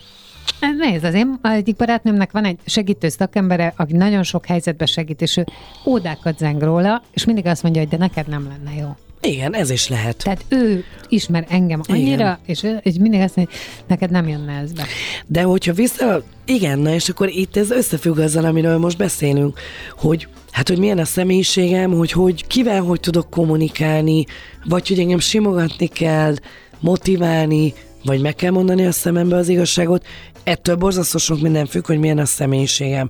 Nézd, 0.77 1.03
az 1.03 1.13
én 1.13 1.39
egyik 1.41 1.75
barátnőmnek 1.75 2.31
van 2.31 2.45
egy 2.45 2.57
segítő 2.65 3.09
szakembere, 3.09 3.73
aki 3.77 3.93
nagyon 3.93 4.23
sok 4.23 4.45
helyzetben 4.45 4.87
segít, 4.87 5.21
és 5.21 5.37
ő 5.37 5.45
ódákat 5.85 6.37
zeng 6.37 6.61
róla, 6.61 7.03
és 7.13 7.25
mindig 7.25 7.45
azt 7.45 7.63
mondja, 7.63 7.81
hogy 7.81 7.89
de 7.89 7.97
neked 7.97 8.27
nem 8.27 8.47
lenne 8.47 8.79
jó. 8.79 8.95
Igen, 9.21 9.55
ez 9.55 9.69
is 9.69 9.87
lehet. 9.87 10.23
Tehát 10.23 10.45
ő 10.49 10.83
ismer 11.07 11.45
engem 11.49 11.81
annyira, 11.87 12.13
Igen. 12.13 12.39
és, 12.45 12.63
ő, 12.63 12.79
és 12.81 12.93
mindig 12.99 13.19
azt 13.19 13.35
mondja, 13.35 13.55
hogy 13.55 13.83
neked 13.87 14.11
nem 14.11 14.27
jönne 14.27 14.53
ez 14.53 14.71
be. 14.71 14.85
De 15.27 15.41
hogyha 15.41 15.73
vissza, 15.73 16.23
igen, 16.45 16.79
na 16.79 16.93
és 16.93 17.09
akkor 17.09 17.29
itt 17.29 17.57
ez 17.57 17.71
összefügg 17.71 18.17
azzal, 18.17 18.45
amiről 18.45 18.77
most 18.77 18.97
beszélünk, 18.97 19.59
hogy 19.97 20.27
hát, 20.51 20.67
hogy 20.67 20.77
milyen 20.77 20.97
a 20.97 21.05
személyiségem, 21.05 21.91
hogy, 21.91 22.11
hogy 22.11 22.47
kivel 22.47 22.81
hogy 22.81 22.99
tudok 22.99 23.29
kommunikálni, 23.29 24.25
vagy 24.65 24.87
hogy 24.87 24.99
engem 24.99 25.19
simogatni 25.19 25.87
kell, 25.87 26.35
motiválni, 26.79 27.73
vagy 28.03 28.21
meg 28.21 28.35
kell 28.35 28.51
mondani 28.51 28.85
a 28.85 28.91
szemembe 28.91 29.35
az 29.35 29.47
igazságot. 29.47 30.05
Ettől 30.43 30.75
borzasztó 30.75 31.17
sok 31.17 31.41
minden 31.41 31.65
függ, 31.65 31.85
hogy 31.85 31.99
milyen 31.99 32.17
a 32.17 32.25
személyiségem. 32.25 33.09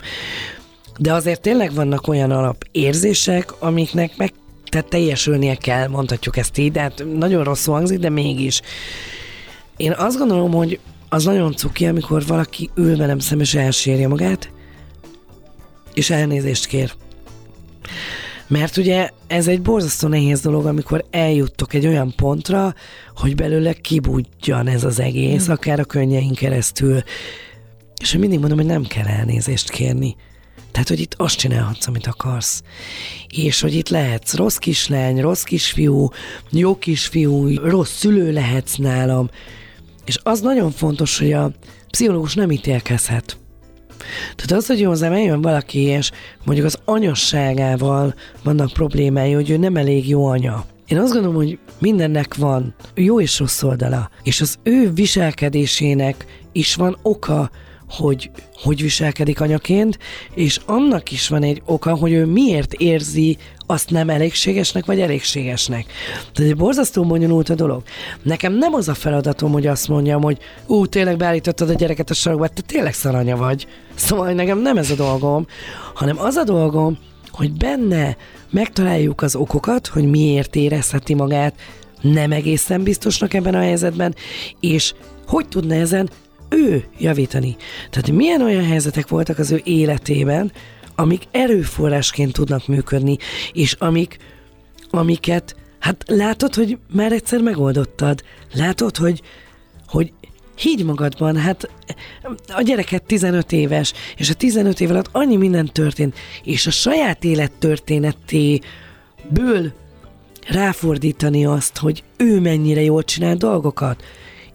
De 0.98 1.14
azért 1.14 1.42
tényleg 1.42 1.74
vannak 1.74 2.08
olyan 2.08 2.32
alapérzések, 2.32 3.62
amiknek 3.62 4.18
meg 4.18 4.34
tehát 4.70 4.90
teljesülnie 4.90 5.56
kell, 5.56 5.88
mondhatjuk 5.88 6.38
ezt 6.38 6.58
így, 6.58 6.72
de 6.72 6.82
hát 6.82 7.04
nagyon 7.18 7.44
rosszul 7.44 7.74
hangzik, 7.74 8.00
de 8.00 8.10
mégis. 8.10 8.62
Én 9.78 9.92
azt 9.92 10.18
gondolom, 10.18 10.52
hogy 10.52 10.80
az 11.10 11.24
nagyon 11.24 11.56
cuki, 11.56 11.86
amikor 11.86 12.26
valaki 12.26 12.70
ül 12.76 12.98
velem 12.98 13.20
szemben 13.20 13.46
és 13.46 13.56
elsírja 13.56 14.08
magát, 14.08 14.52
és 15.94 16.10
elnézést 16.10 16.66
kér. 16.66 16.94
Mert 18.50 18.78
ugye 18.78 19.10
ez 19.28 19.48
egy 19.48 19.62
borzasztó 19.62 20.08
nehéz 20.08 20.42
dolog, 20.42 20.66
amikor 20.66 21.06
eljuttok 21.12 21.74
egy 21.74 21.88
olyan 21.88 22.14
pontra, 22.16 22.76
hogy 23.16 23.36
belőle 23.36 23.74
kibudjan 23.74 24.68
ez 24.68 24.84
az 24.84 25.00
egész, 25.00 25.48
mm. 25.48 25.52
akár 25.52 25.80
a 25.80 25.84
könnyeink 25.84 26.36
keresztül. 26.36 27.04
És 28.02 28.14
én 28.14 28.20
mindig 28.20 28.40
mondom, 28.40 28.58
hogy 28.58 28.68
nem 28.68 28.84
kell 28.84 29.06
elnézést 29.06 29.70
kérni. 29.70 30.16
Tehát, 30.72 30.88
hogy 30.88 31.00
itt 31.00 31.14
azt 31.18 31.38
csinálhatsz, 31.38 31.88
amit 31.88 32.08
akarsz. 32.08 32.62
És 33.28 33.62
hogy 33.62 33.76
itt 33.76 33.90
lehetsz 33.90 34.36
rossz 34.36 34.58
kislány, 34.58 35.22
rossz 35.22 35.44
kisfiú, 35.44 36.10
jó 36.50 36.78
kisfiú, 36.78 37.56
rossz 37.56 37.98
szülő 37.98 38.32
lehetsz 38.32 38.76
nálam. 38.76 39.30
És 40.06 40.20
az 40.24 40.42
nagyon 40.42 40.72
fontos, 40.72 41.20
hogy 41.20 41.34
a 41.34 41.52
pszichológus 41.90 42.34
nem 42.34 42.52
ítélkezhet. 42.52 43.39
Tehát 44.36 44.52
az, 44.52 44.68
hogy 44.68 44.84
hozzám 44.84 45.12
eljön 45.12 45.42
valaki, 45.42 45.80
és 45.80 46.12
mondjuk 46.46 46.68
az 46.68 46.78
anyasságával 46.86 48.14
vannak 48.44 48.74
problémái, 48.74 49.32
hogy 49.32 49.50
ő 49.50 49.58
nem 49.58 49.76
elég 49.76 50.10
jó 50.10 50.26
anya. 50.26 50.66
Én 50.88 50.98
azt 50.98 51.12
gondolom, 51.14 51.36
hogy 51.36 51.60
mindennek 51.80 52.36
van 52.36 52.76
jó 52.96 53.22
és 53.22 53.40
rossz 53.40 53.64
oldala, 53.64 54.10
és 54.24 54.42
az 54.42 54.56
ő 54.64 54.92
viselkedésének 54.94 56.26
is 56.52 56.76
van 56.76 56.98
oka, 57.02 57.50
hogy 57.90 58.32
hogy 58.62 58.82
viselkedik 58.82 59.42
anyaként, 59.42 60.00
és 60.34 60.60
annak 60.66 61.12
is 61.12 61.28
van 61.28 61.44
egy 61.44 61.62
oka, 61.66 61.96
hogy 61.96 62.12
ő 62.12 62.26
miért 62.26 62.74
érzi 62.74 63.38
azt 63.66 63.90
nem 63.90 64.10
elégségesnek, 64.10 64.86
vagy 64.86 65.00
elégségesnek. 65.00 65.86
Tehát 66.34 66.52
egy 66.52 66.58
borzasztó 66.58 67.04
bonyolult 67.04 67.50
a 67.50 67.56
dolog. 67.56 67.84
Nekem 68.24 68.54
nem 68.54 68.74
az 68.74 68.88
a 68.88 68.94
feladatom, 68.94 69.52
hogy 69.52 69.68
azt 69.68 69.88
mondjam, 69.88 70.22
hogy 70.22 70.38
ú, 70.68 70.86
tényleg 70.86 71.18
beállítottad 71.18 71.70
a 71.70 71.74
gyereket 71.74 72.10
a 72.10 72.14
sarokba, 72.14 72.48
te 72.48 72.62
tényleg 72.62 72.94
szaranya 72.94 73.38
vagy. 73.38 73.68
Szóval 73.96 74.32
nekem 74.32 74.60
nem 74.60 74.78
ez 74.78 74.90
a 74.92 74.96
dolgom, 74.96 75.46
hanem 75.94 76.20
az 76.20 76.36
a 76.36 76.44
dolgom, 76.44 76.98
hogy 77.32 77.52
benne 77.52 78.18
megtaláljuk 78.50 79.22
az 79.22 79.36
okokat, 79.36 79.88
hogy 79.88 80.10
miért 80.10 80.56
érezheti 80.56 81.14
magát 81.14 81.56
nem 82.02 82.32
egészen 82.32 82.84
biztosnak 82.84 83.34
ebben 83.34 83.56
a 83.56 83.62
helyzetben, 83.62 84.16
és 84.60 84.94
hogy 85.28 85.48
tudna 85.48 85.74
ezen 85.74 86.10
ő 86.50 86.86
javítani. 86.98 87.56
Tehát 87.90 88.12
milyen 88.12 88.42
olyan 88.42 88.66
helyzetek 88.66 89.08
voltak 89.08 89.40
az 89.40 89.52
ő 89.52 89.62
életében, 89.64 90.52
amik 90.96 91.24
erőforrásként 91.32 92.34
tudnak 92.34 92.68
működni, 92.68 93.18
és 93.54 93.74
amik, 93.74 94.18
amiket, 94.90 95.56
hát 95.80 96.04
látod, 96.08 96.56
hogy 96.56 96.78
már 96.94 97.12
egyszer 97.12 97.42
megoldottad. 97.42 98.24
Látod, 98.54 98.98
hogy, 98.98 99.22
hogy 99.88 100.14
higgy 100.56 100.86
magadban, 100.86 101.38
hát 101.38 101.70
a 102.48 102.62
gyereket 102.62 103.04
15 103.04 103.52
éves, 103.52 103.94
és 104.16 104.30
a 104.30 104.34
15 104.34 104.82
év 104.82 104.90
alatt 104.90 105.10
annyi 105.12 105.36
minden 105.36 105.66
történt, 105.66 106.16
és 106.44 106.68
a 106.68 106.72
saját 106.72 107.24
élet 107.24 107.52
történetéből 107.52 109.74
ráfordítani 110.48 111.46
azt, 111.46 111.78
hogy 111.78 112.04
ő 112.18 112.40
mennyire 112.40 112.82
jól 112.82 113.04
csinál 113.04 113.36
dolgokat, 113.36 114.04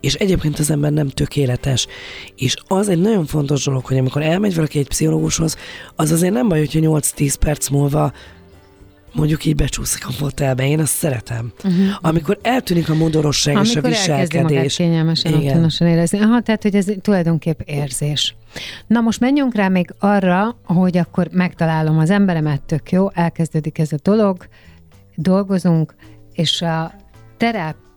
és 0.04 0.14
egyébként 0.14 0.58
az 0.58 0.70
ember 0.70 0.92
nem 0.92 1.08
tökéletes. 1.08 1.86
És 2.36 2.56
az 2.66 2.88
egy 2.88 3.00
nagyon 3.00 3.26
fontos 3.26 3.64
dolog, 3.64 3.84
hogy 3.84 3.98
amikor 3.98 4.22
elmegy 4.22 4.54
valaki 4.54 4.78
egy 4.78 4.88
pszichológushoz, 4.88 5.56
az 5.96 6.10
azért 6.10 6.32
nem 6.32 6.48
baj, 6.48 6.58
hogyha 6.58 6.80
8-10 6.82 7.34
perc 7.40 7.68
múlva 7.68 8.12
mondjuk 9.14 9.44
így 9.44 9.54
becsúszik 9.54 10.06
a 10.06 10.10
fotelbe, 10.10 10.68
én 10.68 10.80
azt 10.80 10.92
szeretem. 10.92 11.52
Uh-huh. 11.56 11.86
Amikor 12.00 12.38
eltűnik 12.42 12.88
a 12.88 12.94
modorosság 12.94 13.54
és 13.54 13.58
a 13.58 13.78
Amikor 13.78 13.92
elkezdi 13.92 14.18
viselkedés. 14.18 14.76
kényelmesen, 14.76 15.32
Igen. 15.32 15.46
otthonosan 15.46 15.86
érezni. 15.86 16.18
Aha, 16.20 16.40
tehát, 16.40 16.62
hogy 16.62 16.74
ez 16.74 16.86
tulajdonképp 17.00 17.60
érzés. 17.64 18.36
Na 18.86 19.00
most 19.00 19.20
menjünk 19.20 19.54
rá 19.54 19.68
még 19.68 19.94
arra, 19.98 20.56
hogy 20.64 20.96
akkor 20.96 21.28
megtalálom 21.32 21.98
az 21.98 22.10
emberemet, 22.10 22.62
tök 22.62 22.92
jó, 22.92 23.10
elkezdődik 23.12 23.78
ez 23.78 23.92
a 23.92 23.96
dolog, 24.02 24.46
dolgozunk, 25.14 25.94
és 26.32 26.62
a 26.62 26.92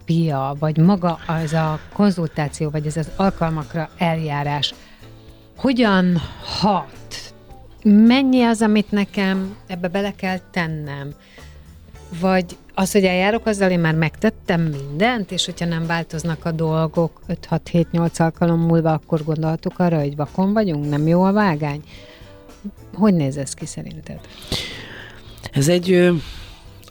terápia, 0.07 0.55
vagy 0.59 0.77
maga 0.77 1.19
az 1.27 1.53
a 1.53 1.79
konzultáció, 1.93 2.69
vagy 2.69 2.85
ez 2.85 2.97
az 2.97 3.09
alkalmakra 3.15 3.89
eljárás, 3.97 4.73
hogyan 5.57 6.21
hat? 6.59 7.33
Mennyi 7.83 8.43
az, 8.43 8.61
amit 8.61 8.91
nekem 8.91 9.55
ebbe 9.67 9.87
bele 9.87 10.13
kell 10.15 10.37
tennem? 10.51 11.13
Vagy 12.19 12.57
az, 12.73 12.91
hogy 12.91 13.03
eljárok 13.03 13.45
azzal, 13.45 13.71
én 13.71 13.79
már 13.79 13.95
megtettem 13.95 14.61
mindent, 14.61 15.31
és 15.31 15.45
hogyha 15.45 15.65
nem 15.65 15.85
változnak 15.85 16.45
a 16.45 16.51
dolgok 16.51 17.21
5-6-7-8 17.49 18.19
alkalom 18.19 18.59
múlva, 18.59 18.93
akkor 18.93 19.23
gondolhatok 19.23 19.79
arra, 19.79 19.99
hogy 19.99 20.15
vakon 20.15 20.53
vagyunk, 20.53 20.89
nem 20.89 21.07
jó 21.07 21.23
a 21.23 21.31
vágány? 21.31 21.83
Hogy 22.93 23.13
néz 23.13 23.37
ez 23.37 23.53
ki 23.53 23.65
szerinted? 23.65 24.19
Ez 25.51 25.67
egy 25.67 26.11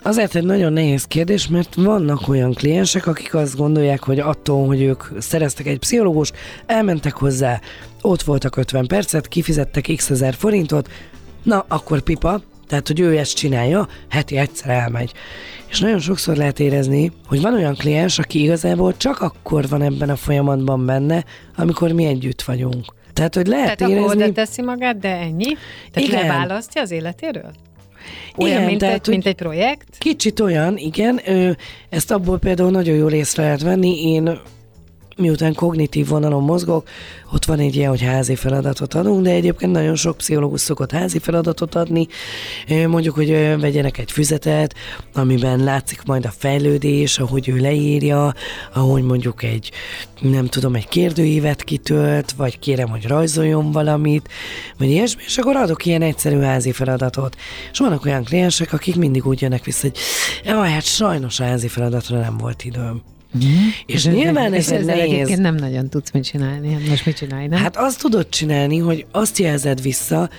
azért 0.06 0.34
egy 0.34 0.44
nagyon 0.44 0.72
nehéz 0.72 1.04
kérdés, 1.04 1.48
mert 1.48 1.74
vannak 1.74 2.28
olyan 2.28 2.52
kliensek, 2.52 3.06
akik 3.06 3.34
azt 3.34 3.56
gondolják, 3.56 4.02
hogy 4.02 4.18
attól, 4.18 4.66
hogy 4.66 4.82
ők 4.82 5.02
szereztek 5.18 5.66
egy 5.66 5.78
pszichológust, 5.78 6.34
elmentek 6.66 7.14
hozzá, 7.16 7.60
ott 8.02 8.22
voltak 8.22 8.56
50 8.56 8.86
percet, 8.86 9.28
kifizettek 9.28 9.92
x 9.96 10.10
ezer 10.10 10.34
forintot, 10.34 10.88
na 11.42 11.64
akkor 11.68 12.00
pipa, 12.00 12.40
tehát, 12.66 12.86
hogy 12.86 13.00
ő 13.00 13.18
ezt 13.18 13.36
csinálja, 13.36 13.88
heti 14.08 14.36
egyszer 14.36 14.70
elmegy. 14.70 15.12
És 15.66 15.80
nagyon 15.80 15.98
sokszor 15.98 16.36
lehet 16.36 16.60
érezni, 16.60 17.12
hogy 17.26 17.40
van 17.40 17.54
olyan 17.54 17.74
kliens, 17.74 18.18
aki 18.18 18.42
igazából 18.42 18.96
csak 18.96 19.20
akkor 19.20 19.68
van 19.68 19.82
ebben 19.82 20.10
a 20.10 20.16
folyamatban 20.16 20.86
benne, 20.86 21.24
amikor 21.56 21.92
mi 21.92 22.04
együtt 22.04 22.42
vagyunk. 22.42 22.84
Tehát, 23.12 23.34
hogy 23.34 23.46
lehet 23.46 23.76
Tehát 23.76 23.92
érezni... 23.92 24.22
oda 24.22 24.32
teszi 24.32 24.62
magát, 24.62 24.98
de 24.98 25.16
ennyi? 25.16 25.56
Tehát 25.92 26.08
Igen. 26.08 26.26
leválasztja 26.26 26.82
az 26.82 26.90
életéről? 26.90 27.50
Olyan, 28.36 28.54
Igen, 28.56 28.66
mint, 28.66 28.80
tehát, 28.80 28.94
egy, 28.94 29.08
mint 29.08 29.26
egy 29.26 29.34
projekt? 29.34 29.98
Kicsit 29.98 30.40
olyan, 30.40 30.76
igen. 30.76 31.20
Ö, 31.26 31.50
ezt 31.88 32.10
abból 32.10 32.38
például 32.38 32.70
nagyon 32.70 32.96
jól 32.96 33.12
észre 33.12 33.42
lehet 33.42 33.62
venni. 33.62 34.12
Én 34.12 34.38
miután 35.16 35.54
kognitív 35.54 36.08
vonalon 36.08 36.42
mozgok, 36.42 36.88
ott 37.32 37.44
van 37.44 37.58
egy 37.58 37.76
ilyen, 37.76 37.90
hogy 37.90 38.02
házi 38.02 38.34
feladatot 38.34 38.94
adunk, 38.94 39.24
de 39.24 39.30
egyébként 39.30 39.72
nagyon 39.72 39.94
sok 39.94 40.16
pszichológus 40.16 40.60
szokott 40.60 40.90
házi 40.90 41.18
feladatot 41.18 41.74
adni, 41.74 42.06
mondjuk, 42.86 43.14
hogy 43.14 43.60
vegyenek 43.60 43.98
egy 43.98 44.12
füzetet, 44.12 44.74
amiben 45.14 45.64
látszik 45.64 46.02
majd 46.02 46.24
a 46.24 46.32
fejlődés, 46.36 47.18
ahogy 47.18 47.48
ő 47.48 47.56
leírja, 47.56 48.34
ahogy 48.74 49.02
mondjuk 49.02 49.42
egy, 49.42 49.70
nem 50.20 50.46
tudom, 50.46 50.74
egy 50.74 50.88
kérdőívet 50.88 51.64
kitölt, 51.64 52.32
vagy 52.32 52.58
kérem, 52.58 52.88
hogy 52.88 53.06
rajzoljon 53.06 53.70
valamit, 53.72 54.28
vagy 54.78 54.90
ilyesmi, 54.90 55.22
és 55.26 55.38
akkor 55.38 55.56
adok 55.56 55.86
ilyen 55.86 56.02
egyszerű 56.02 56.38
házi 56.38 56.72
feladatot. 56.72 57.36
És 57.72 57.78
vannak 57.78 58.04
olyan 58.04 58.24
kliensek, 58.24 58.72
akik 58.72 58.96
mindig 58.96 59.26
úgy 59.26 59.40
jönnek 59.40 59.64
vissza, 59.64 59.80
hogy 59.82 59.98
jaj, 60.44 60.70
hát 60.70 60.84
sajnos 60.84 61.40
a 61.40 61.44
házi 61.44 61.68
feladatra 61.68 62.18
nem 62.18 62.36
volt 62.36 62.64
időm. 62.64 63.02
És 63.86 64.06
nyilván 64.06 64.52
ez 64.52 64.70
ezzel 64.70 64.96
nehéz. 64.96 65.12
egyébként 65.12 65.40
nem 65.40 65.54
nagyon 65.54 65.88
tudsz 65.88 66.10
mit 66.10 66.24
csinálni. 66.24 66.72
Hát 66.72 66.88
Most 66.88 67.06
mit 67.06 67.16
csinálj, 67.16 67.46
nem? 67.46 67.58
Hát 67.58 67.76
azt 67.76 68.00
tudod 68.00 68.28
csinálni, 68.28 68.78
hogy 68.78 69.06
azt 69.12 69.38
jelzed 69.38 69.82
vissza, 69.82 70.30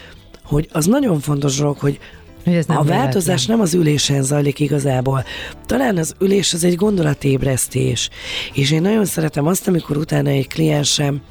hogy 0.43 0.67
az 0.71 0.85
nagyon 0.85 1.19
fontos 1.19 1.57
dolog, 1.57 1.77
hogy 1.77 1.99
hogy 2.43 2.55
ez 2.55 2.65
nem 2.65 2.77
a 2.77 2.83
változás 2.83 3.25
véletlen. 3.25 3.57
nem 3.57 3.65
az 3.65 3.73
ülésen 3.73 4.23
zajlik 4.23 4.59
igazából. 4.59 5.23
Talán 5.65 5.97
az 5.97 6.15
ülés 6.19 6.53
az 6.53 6.63
egy 6.63 6.75
gondolatébresztés. 6.75 8.09
És 8.53 8.71
én 8.71 8.81
nagyon 8.81 9.05
szeretem 9.05 9.47
azt, 9.47 9.67
amikor 9.67 9.97
utána 9.97 10.29
egy 10.29 10.47
kliensem 10.47 11.21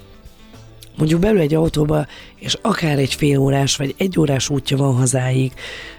mondjuk 0.96 1.20
belül 1.20 1.40
egy 1.40 1.54
autóba, 1.54 2.06
és 2.36 2.58
akár 2.62 2.98
egy 2.98 3.14
fél 3.14 3.38
órás 3.38 3.76
vagy 3.76 3.94
egy 3.98 4.18
órás 4.18 4.48
útja 4.48 4.76
van 4.76 4.94
hazáig, 4.94 5.52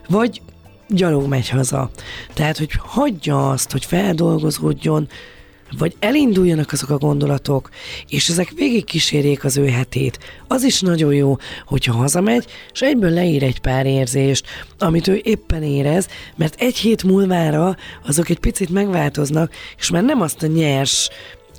vagy 0.08 0.42
gyalog 0.88 1.28
megy 1.28 1.50
haza. 1.50 1.90
Tehát, 2.34 2.58
hogy 2.58 2.72
hagyja 2.78 3.50
azt, 3.50 3.72
hogy 3.72 3.86
feldolgozódjon, 3.86 5.08
vagy 5.78 5.96
elinduljanak 6.00 6.72
azok 6.72 6.90
a 6.90 6.98
gondolatok, 6.98 7.70
és 8.08 8.30
ezek 8.30 8.52
végig 8.56 8.86
kísérjék 8.86 9.44
az 9.44 9.58
ő 9.58 9.68
hetét. 9.68 10.20
Az 10.48 10.64
is 10.64 10.82
nagyon 10.82 11.14
jó, 11.14 11.36
hogyha 11.66 11.94
hazamegy, 11.94 12.46
és 12.74 12.82
egyből 12.82 13.10
leír 13.10 13.44
egy 13.44 13.60
pár 13.60 13.86
érzést, 13.86 14.46
amit 14.80 15.08
ő 15.08 15.22
éppen 15.24 15.64
érez, 15.64 16.08
mert 16.36 16.62
egy 16.62 16.78
hét 16.78 17.04
múlvára 17.04 17.76
azok 18.06 18.30
egy 18.30 18.40
picit 18.40 18.70
megváltoznak, 18.70 19.52
és 19.78 19.90
már 19.90 20.04
nem 20.04 20.22
azt 20.22 20.44
a 20.44 20.48
nyers, 20.48 21.10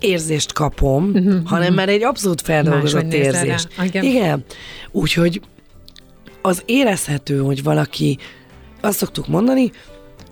érzést 0.01 0.53
kapom, 0.53 1.05
uh-huh, 1.05 1.45
hanem 1.45 1.75
már 1.75 1.89
egy 1.89 2.03
abszolút 2.03 2.41
feldolgozott 2.41 3.13
érzést. 3.13 3.69
Igen. 3.83 4.05
Igen. 4.05 4.45
Úgyhogy 4.91 5.41
az 6.43 6.63
érezhető, 6.67 7.39
hogy 7.39 7.63
valaki, 7.63 8.19
azt 8.81 8.99
szoktuk 8.99 9.27
mondani, 9.27 9.71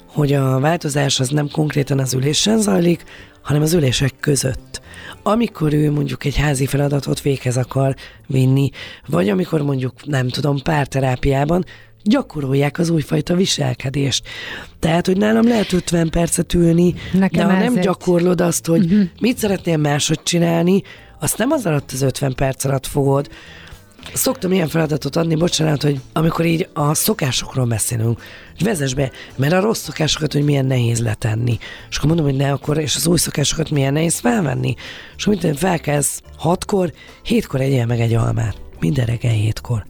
hogy 0.07 0.33
a 0.33 0.61
változás 0.61 1.21
az 1.21 1.29
nem 1.29 1.49
konkrétan 1.51 1.99
az 1.99 2.15
ülésen 2.15 2.59
zajlik, 2.59 3.05
hanem 3.47 3.63
az 3.63 3.73
ülések 3.73 4.13
között. 4.21 4.81
Amikor 5.23 5.73
ő 5.73 5.91
mondjuk 5.91 6.25
egy 6.25 6.37
házi 6.37 6.67
feladatot 6.67 7.21
véghez 7.21 7.57
akar 7.57 7.95
vinni, 8.27 8.71
vagy 9.07 9.29
amikor 9.29 9.63
mondjuk, 9.63 10.07
nem 10.07 10.29
tudom, 10.29 10.59
párterápiában 10.63 11.65
gyakorolják 12.03 12.79
az 12.79 12.91
újfajta 12.91 13.35
viselkedést. 13.35 14.29
Tehát, 14.79 15.07
hogy 15.07 15.17
nálam 15.17 15.49
lehet 15.49 15.73
50 15.73 16.11
percet 16.11 16.55
ülni, 16.55 16.95
Nekem 17.13 17.49
de 17.49 17.55
ha 17.55 17.59
nem 17.59 17.81
gyakorlod 17.81 18.41
azt, 18.41 18.67
hogy 18.67 18.85
uh-huh. 18.85 19.09
mit 19.21 19.39
szeretnél 19.39 19.77
máshogy 19.77 20.23
csinálni, 20.23 20.83
azt 21.21 21.39
nem 21.39 21.51
az 21.51 21.67
alatt 21.67 21.91
az 21.93 22.03
50 22.03 22.35
perc 22.35 22.65
alatt 22.65 22.87
fogod, 22.87 23.29
Szoktam 24.15 24.53
ilyen 24.53 24.69
feladatot 24.69 25.17
adni, 25.17 25.35
bocsánat, 25.35 25.83
hogy 25.83 26.01
amikor 26.13 26.45
így 26.45 26.69
a 26.73 26.95
szokásokról 26.95 27.67
beszélünk, 27.67 28.23
hogy 28.57 28.67
vezess 28.67 28.95
be, 28.95 29.11
mert 29.37 29.53
a 29.53 29.61
rossz 29.61 29.83
szokásokat, 29.83 30.33
hogy 30.33 30.45
milyen 30.45 30.67
nehéz 30.67 31.01
letenni. 31.01 31.59
És 31.91 31.97
akkor 31.97 32.09
mondom, 32.09 32.27
hogy 32.27 32.37
ne 32.37 32.53
akkor, 32.53 32.79
és 32.79 32.97
az 32.97 33.07
új 33.07 33.19
szokásokat 33.19 33.71
milyen 33.71 33.93
nehéz 33.93 34.19
felvenni. 34.19 34.75
És 35.17 35.27
akkor 35.27 35.39
mint 35.43 35.59
felkezd 35.59 36.23
hatkor, 36.37 36.93
hétkor 37.23 37.61
egyél 37.61 37.87
meg 37.87 38.01
egy 38.01 38.15
almát. 38.15 38.57
Minden 38.81 39.07
reggel 39.07 39.33
hétkor. 39.33 39.87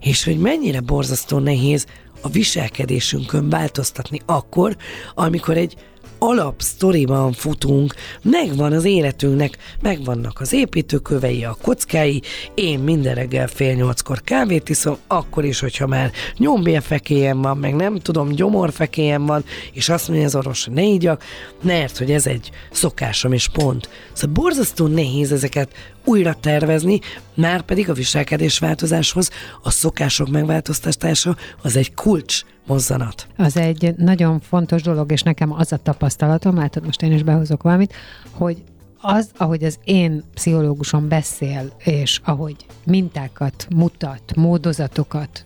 És 0.00 0.24
hogy 0.24 0.38
mennyire 0.38 0.80
borzasztó 0.80 1.38
nehéz 1.38 1.86
a 2.20 2.28
viselkedésünkön 2.28 3.48
változtatni 3.48 4.20
akkor, 4.26 4.76
amikor 5.14 5.56
egy 5.56 5.76
alapsztoriban 6.18 7.32
futunk, 7.32 7.94
megvan 8.22 8.72
az 8.72 8.84
életünknek, 8.84 9.56
megvannak 9.82 10.40
az 10.40 10.52
építőkövei, 10.52 11.44
a 11.44 11.56
kockái, 11.62 12.22
én 12.54 12.78
minden 12.78 13.14
reggel 13.14 13.46
fél 13.46 13.74
nyolckor 13.74 14.20
kávét 14.20 14.68
iszom, 14.68 14.96
akkor 15.06 15.44
is, 15.44 15.60
hogyha 15.60 15.86
már 15.86 16.10
nyombélfekélyem 16.36 17.42
van, 17.42 17.58
meg 17.58 17.74
nem 17.74 17.98
tudom, 17.98 18.28
gyomorfekélyem 18.28 19.26
van, 19.26 19.44
és 19.72 19.88
azt 19.88 20.08
mondja 20.08 20.26
az 20.26 20.34
orvos, 20.34 20.64
ne 20.64 20.82
ígyak, 20.82 21.22
mert 21.62 21.98
hogy 21.98 22.10
ez 22.10 22.26
egy 22.26 22.50
szokásom, 22.70 23.32
és 23.32 23.48
pont. 23.48 23.88
Szóval 24.12 24.34
borzasztó 24.34 24.86
nehéz 24.86 25.32
ezeket 25.32 25.68
újra 26.04 26.34
tervezni, 26.40 27.00
már 27.34 27.62
pedig 27.62 27.90
a 27.90 27.92
viselkedés 27.92 28.58
változáshoz 28.58 29.30
a 29.62 29.70
szokások 29.70 30.28
megváltoztatása 30.28 31.36
az 31.62 31.76
egy 31.76 31.94
kulcs 31.94 32.42
mozzanat. 32.66 33.26
Az 33.36 33.56
egy 33.56 33.94
nagyon 33.96 34.40
fontos 34.40 34.82
dolog, 34.82 35.12
és 35.12 35.22
nekem 35.22 35.52
az 35.52 35.72
a 35.72 35.76
tapasztalatom, 35.76 36.56
látod, 36.56 36.84
most 36.84 37.02
én 37.02 37.12
is 37.12 37.22
behozok 37.22 37.62
valamit, 37.62 37.92
hogy 38.30 38.62
az, 39.00 39.30
ahogy 39.36 39.64
az 39.64 39.78
én 39.84 40.22
pszichológusom 40.34 41.08
beszél, 41.08 41.72
és 41.78 42.20
ahogy 42.24 42.56
mintákat 42.86 43.66
mutat, 43.74 44.34
módozatokat, 44.36 45.44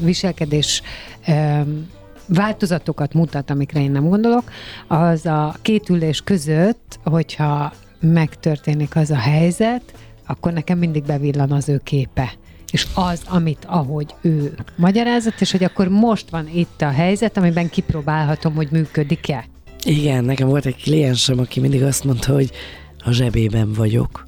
viselkedés 0.00 0.82
változatokat 2.26 3.12
mutat, 3.12 3.50
amikre 3.50 3.80
én 3.80 3.90
nem 3.90 4.08
gondolok, 4.08 4.50
az 4.86 5.26
a 5.26 5.54
két 5.62 5.88
ülés 5.88 6.20
között, 6.20 6.98
hogyha 7.04 7.72
megtörténik 8.00 8.96
az 8.96 9.10
a 9.10 9.16
helyzet, 9.16 9.82
akkor 10.26 10.52
nekem 10.52 10.78
mindig 10.78 11.04
bevillan 11.04 11.52
az 11.52 11.68
ő 11.68 11.80
képe 11.84 12.32
és 12.76 12.86
az, 12.94 13.20
amit 13.26 13.64
ahogy 13.66 14.14
ő 14.20 14.54
magyarázott, 14.74 15.40
és 15.40 15.50
hogy 15.50 15.64
akkor 15.64 15.88
most 15.88 16.30
van 16.30 16.48
itt 16.54 16.82
a 16.82 16.90
helyzet, 16.90 17.36
amiben 17.36 17.68
kipróbálhatom, 17.68 18.54
hogy 18.54 18.68
működik-e. 18.70 19.44
Igen, 19.84 20.24
nekem 20.24 20.48
volt 20.48 20.66
egy 20.66 20.82
kliensem, 20.82 21.38
aki 21.38 21.60
mindig 21.60 21.82
azt 21.82 22.04
mondta, 22.04 22.32
hogy 22.32 22.50
a 23.04 23.10
zsebében 23.10 23.72
vagyok. 23.72 24.26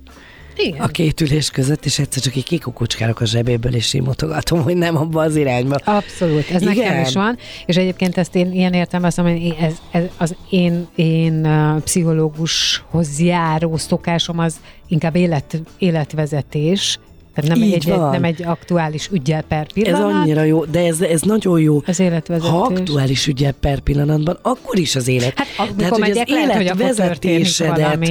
Igen. 0.57 0.81
a 0.81 0.87
két 0.87 1.21
ülés 1.21 1.51
között, 1.51 1.85
és 1.85 1.99
egyszer 1.99 2.23
csak 2.23 2.37
így 2.37 2.45
kikukucskálok 2.45 3.21
a 3.21 3.25
zsebéből, 3.25 3.75
és 3.75 3.95
így 3.95 4.03
mutogatom, 4.03 4.63
hogy 4.63 4.77
nem 4.77 4.97
abba 4.97 5.23
az 5.23 5.37
irányba. 5.37 5.77
Abszolút, 5.85 6.51
ez 6.51 6.63
Igen. 6.63 6.75
nekem 6.75 7.01
is 7.01 7.15
van, 7.15 7.39
és 7.67 7.77
egyébként 7.77 8.19
ezt 8.19 8.35
én 8.35 8.53
ilyen 8.53 8.73
értem 8.73 9.05
azt 9.05 9.17
mondom, 9.17 9.41
hogy 9.41 9.57
ez, 9.61 9.75
ez, 9.91 10.05
az 10.17 10.35
én, 10.51 10.87
én 10.95 11.49
pszichológushoz 11.85 13.21
járó 13.21 13.77
szokásom 13.77 14.39
az 14.39 14.57
inkább 14.87 15.17
élet, 15.17 15.63
életvezetés, 15.79 16.99
tehát 17.35 17.51
nem 17.51 17.63
egy, 17.63 17.73
egy, 17.73 17.87
nem 17.87 18.25
egy 18.25 18.43
aktuális 18.43 19.09
ügyel 19.13 19.43
per 19.43 19.73
pillanat. 19.73 20.01
Ez 20.01 20.07
annyira 20.07 20.43
jó, 20.43 20.65
de 20.65 20.87
ez, 20.87 21.01
ez 21.01 21.21
nagyon 21.21 21.61
jó. 21.61 21.83
Az 21.87 22.01
életvezetés. 22.01 22.51
Ha 22.51 22.59
aktuális 22.59 23.27
ügyel 23.27 23.53
per 23.53 23.81
pillanatban, 23.81 24.39
akkor 24.43 24.79
is 24.79 24.97
az 24.97 25.09
élet. 25.09 25.39
Hát 25.39 25.75
Tehát, 25.77 25.97
hogy 25.97 26.11
az 26.11 26.23
életvezetésedet, 26.27 28.09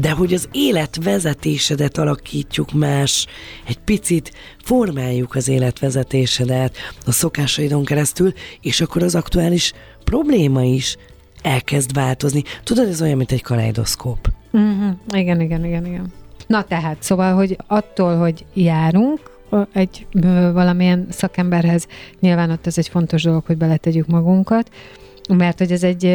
de 0.00 0.10
hogy 0.10 0.34
az 0.34 0.48
életvezetésedet 0.52 1.98
alakítjuk 1.98 2.72
más, 2.72 3.26
egy 3.66 3.78
picit 3.78 4.32
formáljuk 4.62 5.34
az 5.34 5.48
életvezetésedet 5.48 6.76
a 7.06 7.12
szokásaidon 7.12 7.84
keresztül, 7.84 8.32
és 8.60 8.80
akkor 8.80 9.02
az 9.02 9.14
aktuális 9.14 9.72
probléma 10.04 10.62
is 10.62 10.96
elkezd 11.42 11.92
változni. 11.92 12.42
Tudod, 12.64 12.88
ez 12.88 13.02
olyan, 13.02 13.16
mint 13.16 13.32
egy 13.32 13.42
kaleidoszkóp. 13.42 14.28
Uh-huh. 14.52 14.96
Igen, 15.14 15.40
igen, 15.40 15.64
igen, 15.64 15.86
igen. 15.86 16.12
Na 16.46 16.62
tehát, 16.62 17.02
szóval, 17.02 17.34
hogy 17.34 17.56
attól, 17.66 18.16
hogy 18.16 18.44
járunk, 18.54 19.34
egy 19.72 20.06
valamilyen 20.52 21.06
szakemberhez, 21.10 21.86
nyilván 22.20 22.50
ott 22.50 22.66
ez 22.66 22.78
egy 22.78 22.88
fontos 22.88 23.22
dolog, 23.22 23.44
hogy 23.46 23.56
beletegyük 23.56 24.06
magunkat, 24.06 24.70
mert 25.28 25.58
hogy 25.58 25.72
ez 25.72 25.82
egy, 25.82 26.06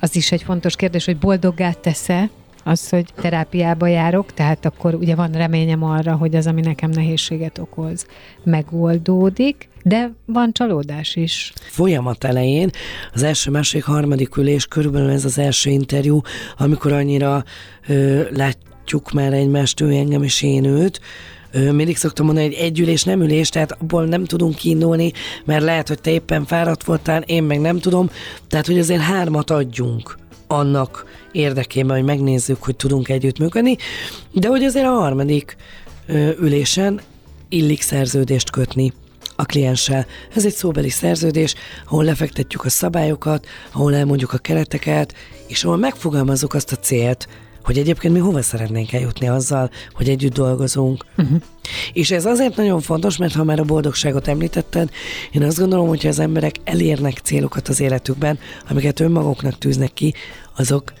az 0.00 0.16
is 0.16 0.32
egy 0.32 0.42
fontos 0.42 0.76
kérdés, 0.76 1.04
hogy 1.04 1.18
boldoggá 1.18 1.72
tesz-e 1.72 2.30
az, 2.64 2.88
hogy 2.88 3.04
terápiába 3.14 3.86
járok, 3.86 4.32
tehát 4.32 4.64
akkor 4.64 4.94
ugye 4.94 5.14
van 5.14 5.32
reményem 5.32 5.82
arra, 5.82 6.14
hogy 6.14 6.34
az, 6.34 6.46
ami 6.46 6.60
nekem 6.60 6.90
nehézséget 6.90 7.58
okoz, 7.58 8.06
megoldódik, 8.44 9.68
de 9.82 10.12
van 10.24 10.52
csalódás 10.52 11.16
is. 11.16 11.52
Folyamat 11.56 12.24
elején, 12.24 12.70
az 13.12 13.22
első, 13.22 13.50
második, 13.50 13.84
harmadik 13.84 14.36
ülés, 14.36 14.66
körülbelül 14.66 15.10
ez 15.10 15.24
az 15.24 15.38
első 15.38 15.70
interjú, 15.70 16.20
amikor 16.56 16.92
annyira 16.92 17.44
ö, 17.88 18.22
látjuk 18.84 19.12
már 19.12 19.32
egymást, 19.32 19.80
ő 19.80 19.90
engem 19.90 20.22
és 20.22 20.42
én 20.42 20.64
őt, 20.64 21.00
mindig 21.52 21.96
szoktam 21.96 22.26
mondani, 22.26 22.46
hogy 22.46 22.54
egy 22.54 22.80
ülés 22.80 23.02
nem 23.02 23.22
ülés, 23.22 23.48
tehát 23.48 23.72
abból 23.72 24.04
nem 24.04 24.24
tudunk 24.24 24.54
kiindulni, 24.54 25.12
mert 25.44 25.62
lehet, 25.62 25.88
hogy 25.88 26.00
te 26.00 26.10
éppen 26.10 26.44
fáradt 26.46 26.84
voltál, 26.84 27.22
én 27.22 27.42
meg 27.42 27.60
nem 27.60 27.78
tudom, 27.78 28.10
tehát 28.48 28.66
hogy 28.66 28.78
azért 28.78 29.00
hármat 29.00 29.50
adjunk 29.50 30.18
annak 30.46 31.04
érdekében, 31.32 31.96
hogy 31.96 32.04
megnézzük, 32.04 32.62
hogy 32.62 32.76
tudunk 32.76 33.08
együttműködni, 33.08 33.76
de 34.32 34.48
hogy 34.48 34.64
azért 34.64 34.86
a 34.86 34.94
harmadik 34.94 35.56
ülésen 36.40 37.00
illik 37.48 37.82
szerződést 37.82 38.50
kötni 38.50 38.92
a 39.36 39.44
klienssel. 39.44 40.06
Ez 40.34 40.44
egy 40.44 40.54
szóbeli 40.54 40.90
szerződés, 40.90 41.54
ahol 41.86 42.04
lefektetjük 42.04 42.64
a 42.64 42.70
szabályokat, 42.70 43.46
ahol 43.72 43.94
elmondjuk 43.94 44.32
a 44.32 44.38
kereteket, 44.38 45.14
és 45.46 45.64
ahol 45.64 45.76
megfogalmazunk 45.76 46.54
azt 46.54 46.72
a 46.72 46.76
célt, 46.76 47.28
hogy 47.64 47.78
egyébként 47.78 48.14
mi 48.14 48.20
hova 48.20 48.42
szeretnénk 48.42 48.92
eljutni 48.92 49.28
azzal, 49.28 49.70
hogy 49.92 50.08
együtt 50.08 50.34
dolgozunk. 50.34 51.04
Uh-huh. 51.16 51.40
És 51.92 52.10
ez 52.10 52.24
azért 52.24 52.56
nagyon 52.56 52.80
fontos, 52.80 53.16
mert 53.16 53.34
ha 53.34 53.44
már 53.44 53.60
a 53.60 53.64
boldogságot 53.64 54.28
említetted, 54.28 54.90
én 55.32 55.42
azt 55.42 55.58
gondolom, 55.58 55.88
hogyha 55.88 56.08
az 56.08 56.18
emberek 56.18 56.54
elérnek 56.64 57.18
célokat 57.22 57.68
az 57.68 57.80
életükben, 57.80 58.38
amiket 58.68 59.00
önmaguknak 59.00 59.58
tűznek 59.58 59.92
ki, 59.92 60.14
azok, 60.56 60.92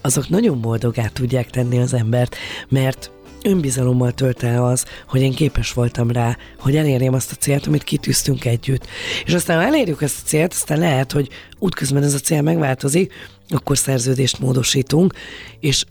azok 0.00 0.28
nagyon 0.28 0.60
boldogát 0.60 1.12
tudják 1.12 1.50
tenni 1.50 1.78
az 1.78 1.94
embert, 1.94 2.36
mert 2.68 3.10
önbizalommal 3.44 4.12
tölt 4.12 4.42
el 4.42 4.64
az, 4.64 4.84
hogy 5.08 5.20
én 5.20 5.32
képes 5.32 5.72
voltam 5.72 6.10
rá, 6.10 6.36
hogy 6.58 6.76
elérjem 6.76 7.14
azt 7.14 7.32
a 7.32 7.34
célt, 7.34 7.66
amit 7.66 7.84
kitűztünk 7.84 8.44
együtt. 8.44 8.86
És 9.24 9.34
aztán, 9.34 9.56
ha 9.56 9.66
elérjük 9.66 10.02
ezt 10.02 10.20
a 10.22 10.28
célt, 10.28 10.52
aztán 10.52 10.78
lehet, 10.78 11.12
hogy 11.12 11.28
útközben 11.58 12.02
ez 12.02 12.14
a 12.14 12.18
cél 12.18 12.42
megváltozik, 12.42 13.12
akkor 13.48 13.78
szerződést 13.78 14.38
módosítunk, 14.38 15.14
és 15.60 15.84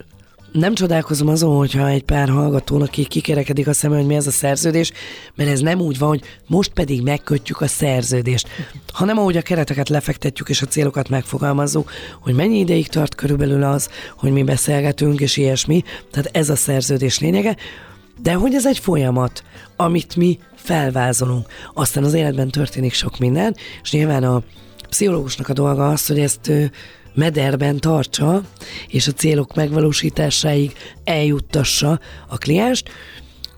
nem 0.58 0.74
csodálkozom 0.74 1.28
azon, 1.28 1.56
hogyha 1.56 1.88
egy 1.88 2.02
pár 2.02 2.28
hallgatónak 2.28 2.90
ki 2.90 3.04
kikerekedik 3.04 3.66
a 3.66 3.72
szemem, 3.72 3.98
hogy 3.98 4.06
mi 4.06 4.14
ez 4.14 4.26
a 4.26 4.30
szerződés, 4.30 4.92
mert 5.34 5.50
ez 5.50 5.60
nem 5.60 5.80
úgy 5.80 5.98
van, 5.98 6.08
hogy 6.08 6.22
most 6.46 6.72
pedig 6.72 7.02
megkötjük 7.02 7.60
a 7.60 7.66
szerződést, 7.66 8.48
hanem 8.92 9.18
ahogy 9.18 9.36
a 9.36 9.42
kereteket 9.42 9.88
lefektetjük 9.88 10.48
és 10.48 10.62
a 10.62 10.66
célokat 10.66 11.08
megfogalmazzuk, 11.08 11.90
hogy 12.20 12.34
mennyi 12.34 12.58
ideig 12.58 12.88
tart 12.88 13.14
körülbelül 13.14 13.62
az, 13.62 13.88
hogy 14.16 14.32
mi 14.32 14.42
beszélgetünk 14.42 15.20
és 15.20 15.36
ilyesmi, 15.36 15.82
tehát 16.10 16.36
ez 16.36 16.50
a 16.50 16.56
szerződés 16.56 17.18
lényege, 17.18 17.56
de 18.22 18.32
hogy 18.32 18.54
ez 18.54 18.66
egy 18.66 18.78
folyamat, 18.78 19.42
amit 19.76 20.16
mi 20.16 20.38
felvázolunk. 20.54 21.46
Aztán 21.72 22.04
az 22.04 22.14
életben 22.14 22.50
történik 22.50 22.92
sok 22.92 23.18
minden, 23.18 23.56
és 23.82 23.92
nyilván 23.92 24.24
a 24.24 24.42
pszichológusnak 24.88 25.48
a 25.48 25.52
dolga 25.52 25.88
az, 25.88 26.06
hogy 26.06 26.18
ezt 26.18 26.50
mederben 27.14 27.76
tartsa, 27.76 28.42
és 28.88 29.06
a 29.06 29.12
célok 29.12 29.54
megvalósításáig 29.54 30.72
eljuttassa 31.04 32.00
a 32.28 32.38
klienst, 32.38 32.88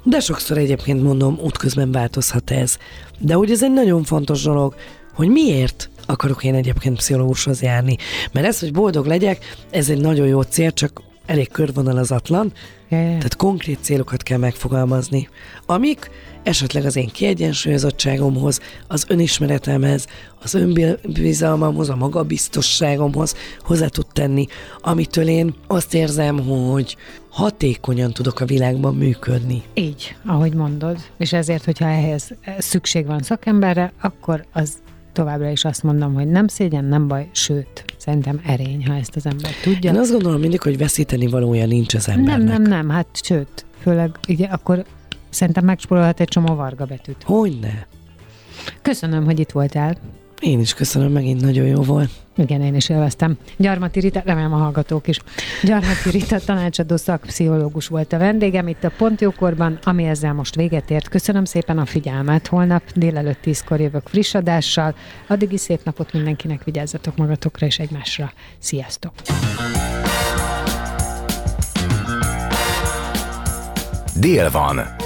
de 0.03 0.21
sokszor 0.21 0.59
egyébként 0.59 1.03
mondom, 1.03 1.39
útközben 1.43 1.93
változhat 1.93 2.51
ez. 2.51 2.77
De 3.19 3.35
hogy 3.35 3.51
ez 3.51 3.63
egy 3.63 3.73
nagyon 3.73 4.03
fontos 4.03 4.43
dolog, 4.43 4.75
hogy 5.15 5.29
miért 5.29 5.91
akarok 6.07 6.45
én 6.45 6.55
egyébként 6.55 6.97
pszichológushoz 6.97 7.63
járni. 7.63 7.97
Mert 8.33 8.47
ez, 8.47 8.61
hogy 8.61 8.73
boldog 8.73 9.07
legyek, 9.07 9.57
ez 9.71 9.91
egy 9.91 10.01
nagyon 10.01 10.27
jó 10.27 10.43
cél, 10.43 10.73
csak 10.73 11.03
elég 11.27 11.51
körvonalazatlan, 11.51 12.53
ja. 12.89 12.99
tehát 12.99 13.37
konkrét 13.37 13.79
célokat 13.81 14.23
kell 14.23 14.39
megfogalmazni, 14.39 15.29
amik 15.67 16.11
esetleg 16.47 16.85
az 16.85 16.97
én 16.97 17.09
kiegyensúlyozottságomhoz, 17.13 18.61
az 18.87 19.05
önismeretemhez, 19.09 20.07
az 20.43 20.55
önbizalmamhoz, 20.55 21.89
a 21.89 21.97
magabiztosságomhoz 21.97 23.35
hozzá 23.61 23.87
tud 23.87 24.07
tenni, 24.13 24.47
amitől 24.81 25.29
én 25.29 25.55
azt 25.67 25.95
érzem, 25.95 26.39
hogy 26.39 26.97
hatékonyan 27.29 28.13
tudok 28.13 28.41
a 28.41 28.45
világban 28.45 28.95
működni. 28.95 29.63
Így, 29.75 30.17
ahogy 30.27 30.55
mondod. 30.55 30.97
És 31.19 31.33
ezért, 31.33 31.65
hogyha 31.65 31.87
ehhez 31.87 32.31
szükség 32.59 33.07
van 33.07 33.21
szakemberre, 33.21 33.93
akkor 34.01 34.45
az 34.53 34.73
továbbra 35.13 35.51
is 35.51 35.65
azt 35.65 35.83
mondom, 35.83 36.15
hogy 36.15 36.27
nem 36.27 36.47
szégyen, 36.47 36.85
nem 36.85 37.09
baj, 37.09 37.29
sőt, 37.33 37.85
szerintem 37.97 38.41
erény, 38.47 38.87
ha 38.87 38.95
ezt 38.95 39.17
az 39.17 39.27
ember 39.27 39.51
tudja. 39.63 39.93
Én 39.93 39.99
azt 39.99 40.11
gondolom 40.11 40.41
mindig, 40.41 40.61
hogy 40.61 40.79
veszíteni 40.79 41.27
valója 41.27 41.67
nincs 41.67 41.95
az 41.95 42.07
nem, 42.07 42.19
embernek. 42.19 42.49
nem, 42.49 42.63
nem, 42.63 42.89
hát 42.89 43.07
sőt, 43.13 43.65
főleg 43.81 44.19
ugye 44.29 44.47
akkor 44.47 44.85
szerintem 45.37 45.65
megspórolhat 45.65 46.21
egy 46.21 46.29
csomó 46.29 46.55
varga 46.55 46.85
betűt. 46.85 47.23
Hogyne. 47.25 47.87
Köszönöm, 48.83 49.25
hogy 49.25 49.39
itt 49.39 49.51
voltál. 49.51 49.97
Én 50.41 50.61
is 50.61 50.75
köszönöm, 50.75 51.13
megint 51.13 51.41
nagyon 51.41 51.67
jó 51.67 51.83
volt. 51.83 52.11
Igen, 52.37 52.61
én 52.61 52.75
is 52.75 52.89
élveztem. 52.89 53.39
Gyarmati 53.57 54.01
Rita, 54.01 54.23
remélem 54.25 54.53
a 54.53 54.57
hallgatók 54.57 55.09
is. 55.09 55.19
Gyarmati 55.63 56.11
Rita 56.11 56.39
tanácsadó 56.39 56.97
szakpszichológus 56.97 57.87
volt 57.89 58.13
a 58.13 58.19
vendégem 58.19 58.69
itt 58.69 58.85
a 58.85 58.93
Pontjókorban, 58.97 59.79
ami 59.83 60.05
ezzel 60.05 60.33
most 60.33 60.55
véget 60.55 60.91
ért. 60.91 61.09
Köszönöm 61.09 61.45
szépen 61.45 61.79
a 61.79 61.87
figyelmet. 61.87 62.47
Holnap 62.47 62.83
délelőtt 62.95 63.41
tízkor 63.41 63.81
jövök 63.81 64.09
friss 64.09 64.35
adással. 64.35 64.95
Addig 65.27 65.53
is 65.53 65.61
szép 65.61 65.85
napot 65.85 66.13
mindenkinek, 66.13 66.65
vigyázzatok 66.65 67.17
magatokra 67.17 67.67
és 67.67 67.79
egymásra. 67.79 68.33
Sziasztok! 68.59 69.13
Dél 74.21 74.51
van. 74.51 75.06